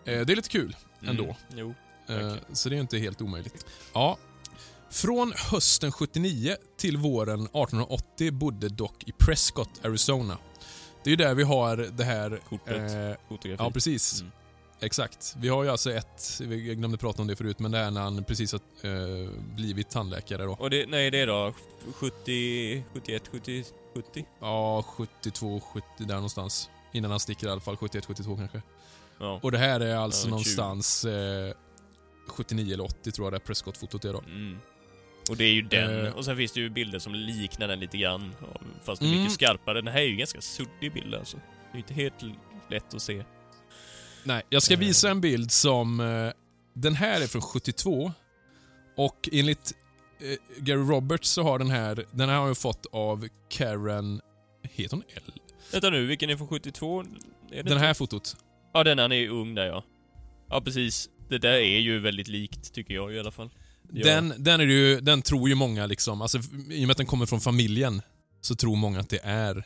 [0.06, 1.24] Eh, det är lite kul ändå.
[1.24, 1.36] Mm.
[1.52, 1.74] Jo.
[2.08, 3.66] Eh, så det är inte helt omöjligt.
[3.94, 4.18] Ja.
[4.90, 10.38] Från hösten 79 till våren 1880 bodde Doc i Prescott, Arizona.
[11.04, 12.42] Det är ju där vi har det här...
[12.50, 12.92] Kortet.
[13.46, 14.22] eh, ja, precis.
[14.22, 14.32] Mm.
[14.82, 15.36] Exakt.
[15.40, 18.02] Vi har ju alltså ett, vi glömde prata om det förut, men det är när
[18.02, 20.52] han precis har eh, blivit tandläkare då.
[20.60, 21.54] Och det, nej, det är då
[21.96, 23.64] 70, 71, 70,
[23.96, 24.26] 70?
[24.40, 26.70] Ja, 72, 70 där någonstans.
[26.94, 28.62] Innan han sticker i alla fall, 71, 72 kanske.
[29.20, 29.40] Ja.
[29.44, 30.30] Och det här är alltså Ja, 20.
[30.30, 31.54] någonstans eh,
[32.28, 34.20] 79 eller 80 tror jag det här Prescott-fotot är då.
[34.20, 34.58] Mm.
[35.30, 36.06] Och det är ju den.
[36.06, 36.14] Eh.
[36.14, 38.36] Och sen finns det ju bilder som liknar den lite grann.
[38.84, 39.20] Fast det är Mm.
[39.20, 39.82] mycket skarpare.
[39.82, 41.38] Den här är ju ganska suddig bild alltså.
[41.38, 42.36] Det är ju inte helt
[42.70, 43.24] lätt att se.
[44.24, 44.80] Nej, jag ska Eh.
[44.80, 46.00] visa en bild som...
[46.00, 46.32] Eh,
[46.74, 48.12] den här är från 72.
[48.98, 49.74] Och enligt
[50.20, 52.06] eh, Gary Roberts så har den här...
[52.12, 54.22] Den här har jag fått av Karen...
[54.64, 55.32] Heter hon L?
[55.72, 57.04] Vänta nu, vilken är från 72?
[57.52, 58.36] Är Den här fotot.
[58.74, 59.84] Ja, den han är ung där ja.
[60.50, 61.10] Ja, precis.
[61.30, 63.50] Det där är ju väldigt likt, tycker jag i alla fall.
[63.92, 64.06] Ja.
[64.06, 66.38] Den, den, är ju, den tror ju många liksom, alltså
[66.70, 68.02] i och med att den kommer från familjen,
[68.42, 69.58] så tror många att det är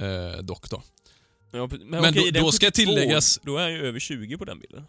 [0.00, 0.82] eh, Doc då.
[1.50, 4.36] Ja, men Men okej, då- då ska 72, tilläggas- Då är han ju över 20
[4.38, 4.86] på den bilden.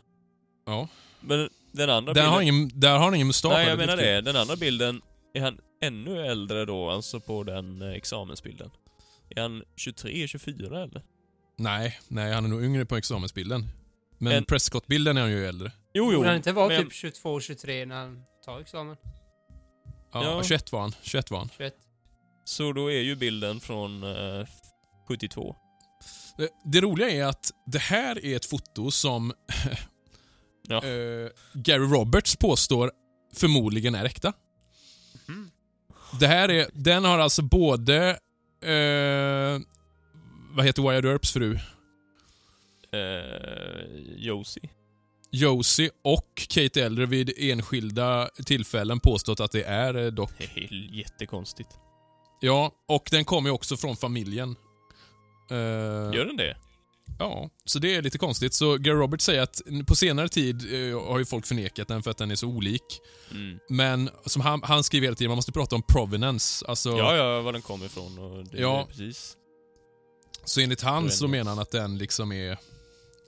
[0.66, 0.88] Ja.
[1.22, 2.34] Men den andra Där bilden...
[2.34, 3.52] har, ingen, där har han ingen mustasch.
[3.52, 4.22] Nej, det jag är menar det.
[4.22, 5.02] Den andra bilden,
[5.34, 8.70] är han ännu äldre då, alltså på den eh, examensbilden?
[9.30, 11.02] Är han 23, 24 eller?
[11.58, 13.66] Nej, nej, han är nog yngre på examensbilden.
[14.18, 15.72] Men En- Prescott-bilden är han ju äldre.
[15.94, 16.18] Jo, jo.
[16.18, 18.96] Borde han inte vara men- typ 22, 23 när han tar examen?
[20.14, 20.44] Ja, Ja.
[20.44, 20.92] 21 var han.
[21.02, 21.50] 21 var han.
[21.58, 21.74] 21?
[22.46, 24.46] Så då är ju bilden från eh,
[25.08, 25.56] 72.
[26.38, 29.34] Det, det roliga är att det här är ett foto som
[30.70, 30.76] Ja.
[30.76, 32.92] eh, Gary Roberts påstår
[33.36, 34.34] förmodligen är äkta.
[36.20, 38.10] Det här är, den har alltså både,
[38.62, 39.60] eh,
[40.52, 41.60] vad heter Wyatt Earps fru?
[42.92, 44.70] Eh, Josie.
[45.32, 50.30] Josie och Kate Elder vid enskilda tillfällen påstått att det är eh, Doc.
[50.38, 51.70] Det är jättekonstigt.
[52.42, 54.56] Ja, och den kommer ju också från familjen.
[55.52, 55.58] Eh,
[56.18, 56.58] Gör den det?
[57.20, 58.54] Ja, så det är lite konstigt.
[58.54, 60.56] Så Gary Roberts säger att på senare tid
[60.92, 62.84] eh, har ju folk förnekat den för att den är så olik.
[63.32, 63.60] Mm.
[63.70, 66.66] Men som han, han skriver hela tiden, man måste prata om provenance.
[66.68, 68.82] Alltså, Ja, ja, var den kommer ifrån och det Ja.
[68.82, 69.38] är precis.
[70.46, 72.58] Så enligt han så menar han att den liksom är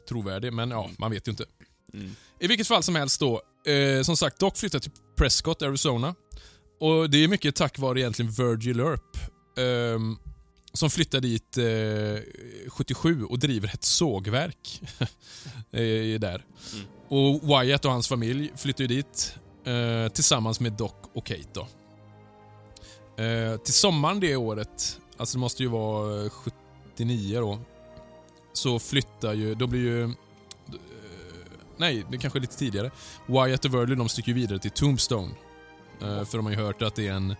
[0.10, 1.46] trovärdig, men ja, man vet ju inte.
[1.94, 2.16] Mm.
[2.40, 3.42] I vilket fall som helst då,
[3.72, 6.16] eh, som sagt, Doc flyttade till Prescott, Arizona.
[6.80, 9.18] Och det är mycket tack vare egentligen Virgil Earp.
[9.58, 10.18] ehm,
[10.74, 14.82] som flyttade dit eh, 77 och driver ett sågverk
[15.72, 16.46] eh, där.
[16.74, 16.86] Mm.
[17.08, 21.68] Och Wyatt och hans familj flyttade ju dit eh, tillsammans med Doc och Kate då.
[23.24, 27.60] Eh, till sommaren det året, alltså det måste ju vara eh, 79 då,
[28.54, 30.04] så flyttar ju, då blir ju...
[30.04, 30.10] eh,
[31.78, 32.92] nej, det kanske är lite tidigare.
[33.28, 35.32] Wyatt och Verley de sticker vidare till Tombstone.
[36.02, 37.38] Eh, för de har ju hört att det är en eh,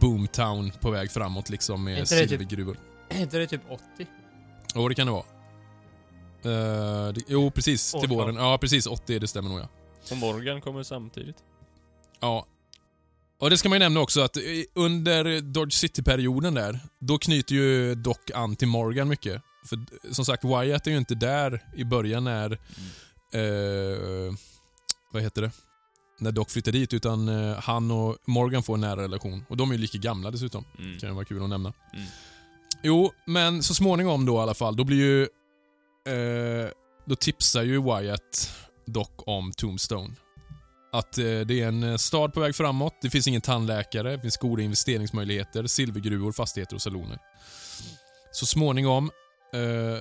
[0.00, 2.76] boomtown på väg framåt liksom med Inte typ- silvergruvor.
[3.08, 3.84] Är inte det typ 80?
[4.74, 5.24] Jo, det kan det vara.
[6.44, 7.90] Eh, det, jo, precis.
[7.90, 8.16] Till Årtal.
[8.16, 8.34] våren.
[8.36, 8.86] Ja, precis.
[8.86, 9.68] 80, det stämmer nog ja.
[10.10, 11.36] Och Morgan kommer samtidigt.
[12.20, 12.46] Ja.
[13.40, 14.36] Och det ska man ju nämna också att
[14.74, 19.42] under Dodge City-perioden där, då knyter ju Doc an till Morgan mycket.
[19.68, 19.78] För
[20.14, 22.52] som sagt, Wyatt är ju inte där i början när...
[23.32, 24.32] Eh,
[25.12, 25.50] vad heter det?
[26.20, 29.44] När Doc flyttar dit, utan eh, han och Morgan får en nära relation.
[29.48, 30.64] Och de är ju lika gamla dessutom.
[30.78, 30.98] Mm.
[30.98, 31.72] Kan vara kul att nämna.
[31.92, 32.06] Mm.
[32.82, 35.22] Jo, men så småningom då i alla fall, då blir ju...
[36.14, 36.70] Eh,
[37.06, 38.50] då tipsar ju Wyatt
[38.86, 40.14] Doc om Tombstone.
[40.92, 44.20] Att eh, det är en eh, stad på väg framåt, det finns ingen tandläkare, det
[44.20, 47.18] finns goda investeringsmöjligheter, silvergruvor, fastigheter och saloner.
[48.32, 49.10] Så småningom,
[49.52, 50.00] eh,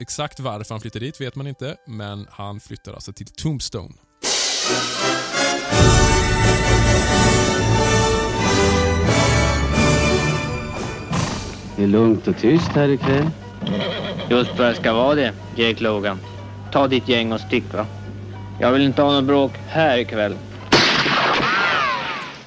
[0.00, 3.94] exakt varför han flyttar dit vet man inte, men han flyttar alltså till Tombstone.
[11.76, 13.30] Det är lugnt och tyst här ikväll.
[14.30, 16.18] Just vad det ska vara det, Jake Logan.
[16.72, 17.86] Ta ditt gäng och stick va.
[18.60, 20.36] Jag vill inte ha något bråk här ikväll.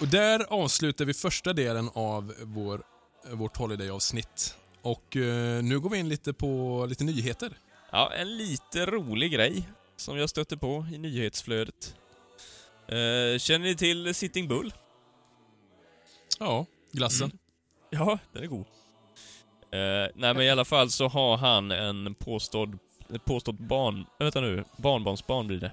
[0.02, 2.82] Och där avslutar vi första delen av vår,
[3.32, 4.56] vårt Holiday-avsnitt.
[4.82, 7.52] Och eh, nu går vi in lite på lite nyheter.
[7.92, 11.96] Ja, en lite rolig grej som jag stötte på i nyhetsflödet.
[12.88, 14.74] Eh, känner ni till Sitting Bull?
[16.40, 17.26] Ja, glassen.
[17.26, 17.38] Mm.
[17.90, 18.66] Ja, den är god.
[19.72, 22.78] Eh, nej men i alla fall så har han en påstådd,
[23.14, 25.72] ett påstått barn, äh, vänta nu, barnbarnsbarn blir det.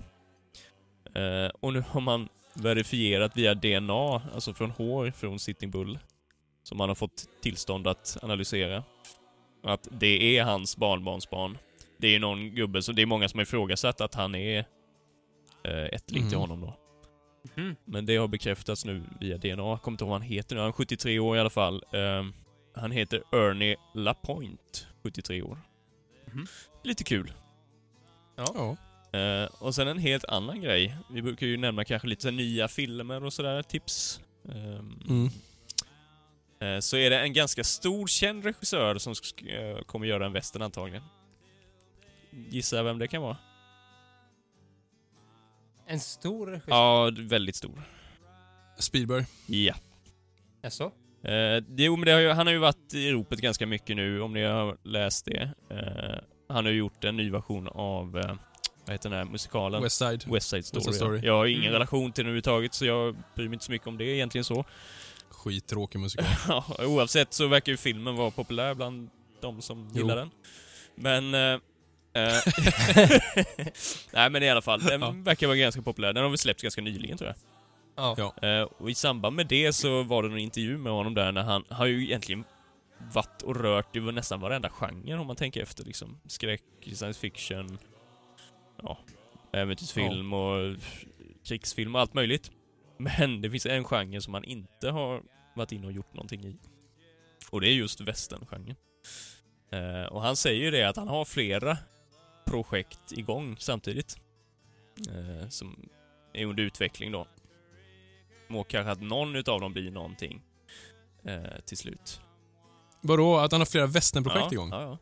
[1.21, 5.99] Eh, och nu har man verifierat via DNA, alltså från hår från Sitting Bull,
[6.63, 8.85] som han har fått tillstånd att analysera.
[9.63, 11.59] Att det är hans barnbarnsbarn.
[11.97, 14.59] Det är någon gubbe, så det är många som har ifrågasatt att han är
[15.65, 16.75] eh, ett likt till honom då.
[17.57, 17.76] Mhm.
[17.84, 19.62] Men det har bekräftats nu via DNA.
[19.62, 20.61] Jag kommer inte ihåg vad han heter nu.
[20.61, 21.84] Han är 73 år i alla fall.
[21.93, 22.32] Ehm,
[22.74, 25.59] han heter Ernie Lapointe, 73 år.
[26.32, 26.47] Mhm.
[26.84, 27.32] Lite kul.
[28.36, 28.76] Ja.
[29.18, 30.97] Eh, och sen en helt annan grej.
[31.11, 34.20] Vi brukar ju nämna kanske lite så nya filmer och sådär, tips.
[34.49, 35.26] Ehm, Mm.
[36.61, 39.14] eh, så är det en ganska stor känd regissör som
[39.49, 41.03] eh, kommer göra en western antagligen.
[42.51, 43.36] Gissa vem det kan vara?
[45.89, 46.72] En stor regissör?
[46.72, 47.82] Ja, väldigt stor.
[48.78, 49.24] Spielberg.
[49.47, 49.74] Ja.
[50.62, 50.93] Jaså?
[51.24, 54.20] Eh, jo, men det har ju, han har ju varit i ropet ganska mycket nu,
[54.20, 55.51] om ni har läst det.
[55.70, 58.34] Eh, han har ju gjort en ny version av, eh,
[58.84, 59.82] vad heter den här musikalen?
[59.82, 60.24] West Side.
[60.26, 60.78] West Side Story.
[60.78, 61.20] West Side Story.
[61.24, 61.72] Jag har ingen Mm.
[61.72, 64.64] relation till den överhuvudtaget, så jag bryr mig inte så mycket om det egentligen så.
[65.30, 66.26] Skittråkig musikal.
[66.49, 69.11] Ja, Oavsett så verkar ju filmen vara populär bland
[69.41, 69.97] de som Jo.
[70.01, 70.30] gillar den.
[70.95, 71.61] Men...
[72.19, 72.53] Eh,
[74.12, 75.11] Nej men i alla fall, den Ja.
[75.16, 76.12] verkar vara ganska populär.
[76.12, 77.37] Den har väl släppts ganska nyligen tror jag.
[77.97, 78.14] Ja.
[78.41, 78.49] Ja.
[78.49, 81.43] Eh, och i samband med det så var det en intervju med honom där när
[81.43, 82.45] han har ju egentligen
[83.12, 86.21] varit och rört i nästan varenda genre om man tänker efter liksom.
[86.27, 87.79] Skräck, science fiction,
[88.83, 88.99] ja,
[89.53, 90.77] äventyrsfilm och
[91.47, 92.51] krigsfilm och allt möjligt.
[92.99, 95.23] Men det finns en genre som han inte har
[95.55, 96.57] varit inne och gjort någonting i.
[97.51, 98.77] Och det är just westerngenren.
[99.73, 101.79] Eh, och han säger ju det att han har flera
[102.51, 104.17] projekt igång samtidigt.
[105.09, 105.89] Eh, som
[106.33, 107.27] är under utveckling då.
[108.51, 110.43] Och kanske att någon utav dem blir någonting
[111.25, 112.21] eh, till slut.
[113.01, 113.37] Vadå?
[113.37, 114.71] Att han har flera westernprojekt ja, igång?
[114.71, 114.99] Ja, ja.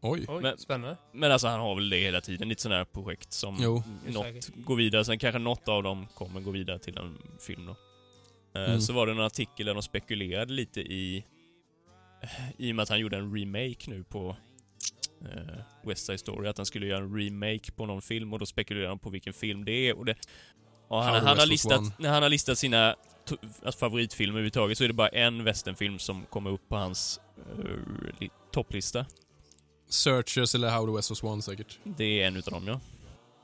[0.00, 0.24] Oj.
[0.28, 0.96] Oj, Men- spännande.
[1.12, 3.82] Men alltså han har väl det hela tiden, lite sådana här projekt som Jo.
[4.06, 7.72] något går vidare, sen kanske något av dem kommer gå vidare till en film då.
[8.60, 8.80] Eh, Mm.
[8.80, 11.24] Så var det en artikel där de spekulerade lite i,
[12.58, 14.36] i och med att han gjorde en remake nu på
[15.32, 18.46] eh, West Side Story, att han skulle göra en remake på någon film och då
[18.46, 20.14] spekulerade de på vilken film det är och det...
[20.88, 22.96] Och han, han, har listat, när han har listat sina
[23.62, 27.64] alltså favoritfilmer överhuvudtaget så är det bara en westernfilm som kommer upp på hans eh,
[28.20, 29.06] li- topplista.
[29.88, 31.78] Searchers eller How the West Was Won säkert.
[31.84, 32.80] Det är en utav dem ja.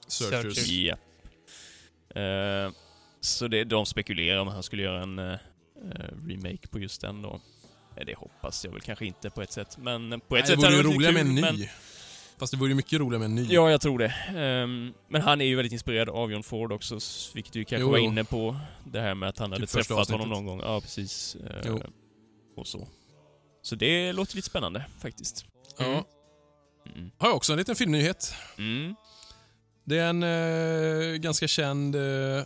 [0.06, 0.68] Searchers.
[0.68, 0.96] Ja.
[2.20, 2.70] Eh,
[3.20, 5.38] så det, de spekulerar om han skulle göra en eh, eh,
[6.28, 7.40] remake på just den då.
[7.96, 10.48] Eh, Det hoppas jag väl kanske inte på ett sätt, men på ett Nej, sätt
[10.48, 11.40] det vore ju hade roligare med en ny.
[11.40, 11.58] men-
[12.38, 13.46] Fast det vore ju mycket roligare med en ny.
[13.54, 14.14] Ja, jag tror det.
[14.36, 16.98] Ehm, men han är ju väldigt inspirerad av John Ford också,
[17.34, 18.04] vilket du kanske Jo, var jo.
[18.04, 18.56] inne på.
[18.84, 20.44] Det här med att han hade Typ första träffat honom avsnittet.
[20.44, 20.60] någon gång.
[20.74, 21.36] Ja, precis.
[21.66, 21.82] Jo.
[22.56, 22.88] och så.
[23.62, 25.44] Så det låter lite spännande, faktiskt.
[25.78, 26.04] Ja.
[26.94, 27.10] Mm.
[27.18, 28.34] Har jag också en liten filmnyhet.
[28.58, 28.94] Mm.
[29.84, 32.44] Det är en eh, ganska känd eh, eh,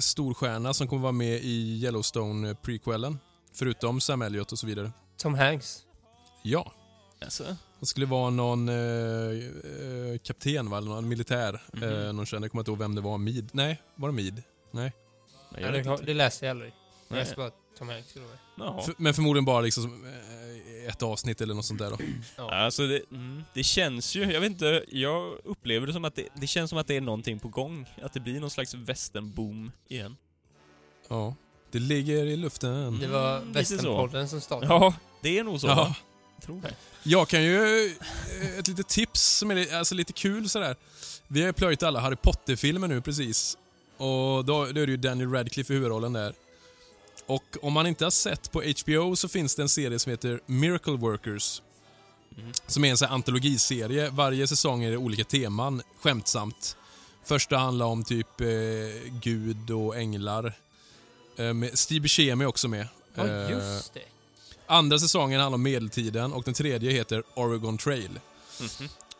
[0.00, 3.18] storstjärna som kommer vara med i Yellowstone-prequelen.
[3.52, 4.92] Förutom Sam Elliott och så vidare.
[5.16, 5.82] Tom Hanks.
[6.42, 6.72] Ja.
[7.24, 7.44] Alltså,
[7.78, 10.80] Han skulle vara någon eh, eh, kapten, va?
[10.80, 11.62] någon militär.
[11.72, 11.82] Mhm.
[11.82, 13.18] Eh, någon känd, jag kommer inte ihåg vem det var.
[13.18, 13.48] Mead?
[13.52, 14.42] Nej, var det Mead?
[14.70, 14.92] Nej.
[15.58, 16.70] jag vet det, det läste jag aldrig.
[17.08, 17.18] Jag Nej.
[17.20, 18.08] läste bara Tom Hanks.
[18.10, 18.82] skulle det vara.
[18.82, 21.96] För, men förmodligen bara liksom som, eh, ett avsnitt eller något sånt där då.
[22.36, 22.54] Ja.
[22.54, 26.28] Alltså det, mm, det känns ju, jag vet inte, jag upplever det som att det,
[26.34, 27.86] det känns som att det är någonting på gång.
[28.02, 30.16] Att det blir någon slags westernboom igen.
[31.08, 31.34] Ja,
[31.72, 32.98] det ligger i luften.
[33.00, 33.52] Det var Mm.
[33.52, 34.72] Västernpodden som startade.
[34.74, 35.94] Ja, det är nog så Ja.
[36.36, 36.74] Jag tror det.
[37.02, 37.86] Jag kan ju...
[37.86, 40.76] eh, Ett litet tips som är alltså, lite kul sådär.
[41.28, 43.58] Vi har ju plöjt alla Harry Potter-filmer nu precis.
[43.96, 46.34] Och då, då är det ju Daniel Radcliffe i huvudrollen där.
[47.26, 50.40] Och om man inte har sett på HBO så finns det en serie som heter
[50.46, 51.62] Miracle Workers.
[52.66, 54.10] Som är en sån här antologiserie.
[54.10, 56.76] Varje säsong är det olika teman, skämtsamt.
[57.24, 58.46] Första handlar om typ eh,
[59.22, 60.52] Gud och änglar.
[61.36, 62.88] Eh, Steve Buscemi är också med.
[63.14, 64.00] Ja, Eh, just det.
[64.66, 68.20] Andra säsongen handlar om medeltiden och den tredje heter Oregon Trail.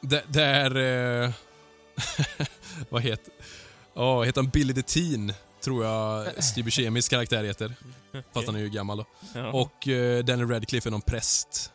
[0.00, 0.76] D- där...
[1.24, 1.30] Eh,
[2.88, 3.32] vad heter...
[3.94, 7.74] Ja, heter han Billy the Teen, tror jag Steve Buscemis karaktär heter.
[8.32, 9.06] Fast han är ju gammal då.
[9.34, 9.52] Ja.
[9.52, 11.70] Och eh, Daniel Radcliffe är någon präst.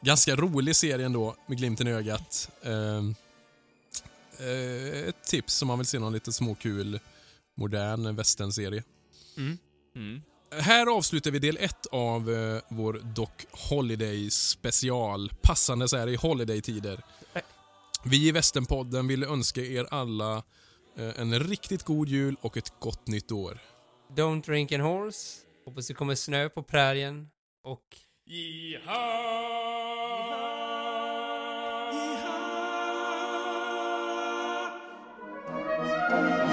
[0.00, 2.50] Ganska rolig serie ändå, med glimten i ögat.
[2.62, 3.14] Ehm,
[4.38, 7.00] eh, ett tips om man vill se någon lite småkul,
[7.56, 8.82] modern westernserie.
[9.36, 9.58] Mm.
[9.96, 10.22] Mm.
[10.52, 16.16] Här avslutar vi del ett av eh, vår Doc Holiday special, passande så här i
[16.16, 17.00] Holiday-tider.
[18.04, 20.36] Vi i Västernpodden vill önska er alla
[20.96, 23.58] eh, en riktigt god jul och ett gott nytt år.
[24.16, 25.40] Don't drink and horse.
[25.64, 27.28] Hoppas det kommer snö på prärien.
[27.64, 27.84] Och...
[28.26, 28.90] Yeehaw!
[31.92, 32.60] Yeehaw!
[36.10, 36.49] Yeehaw!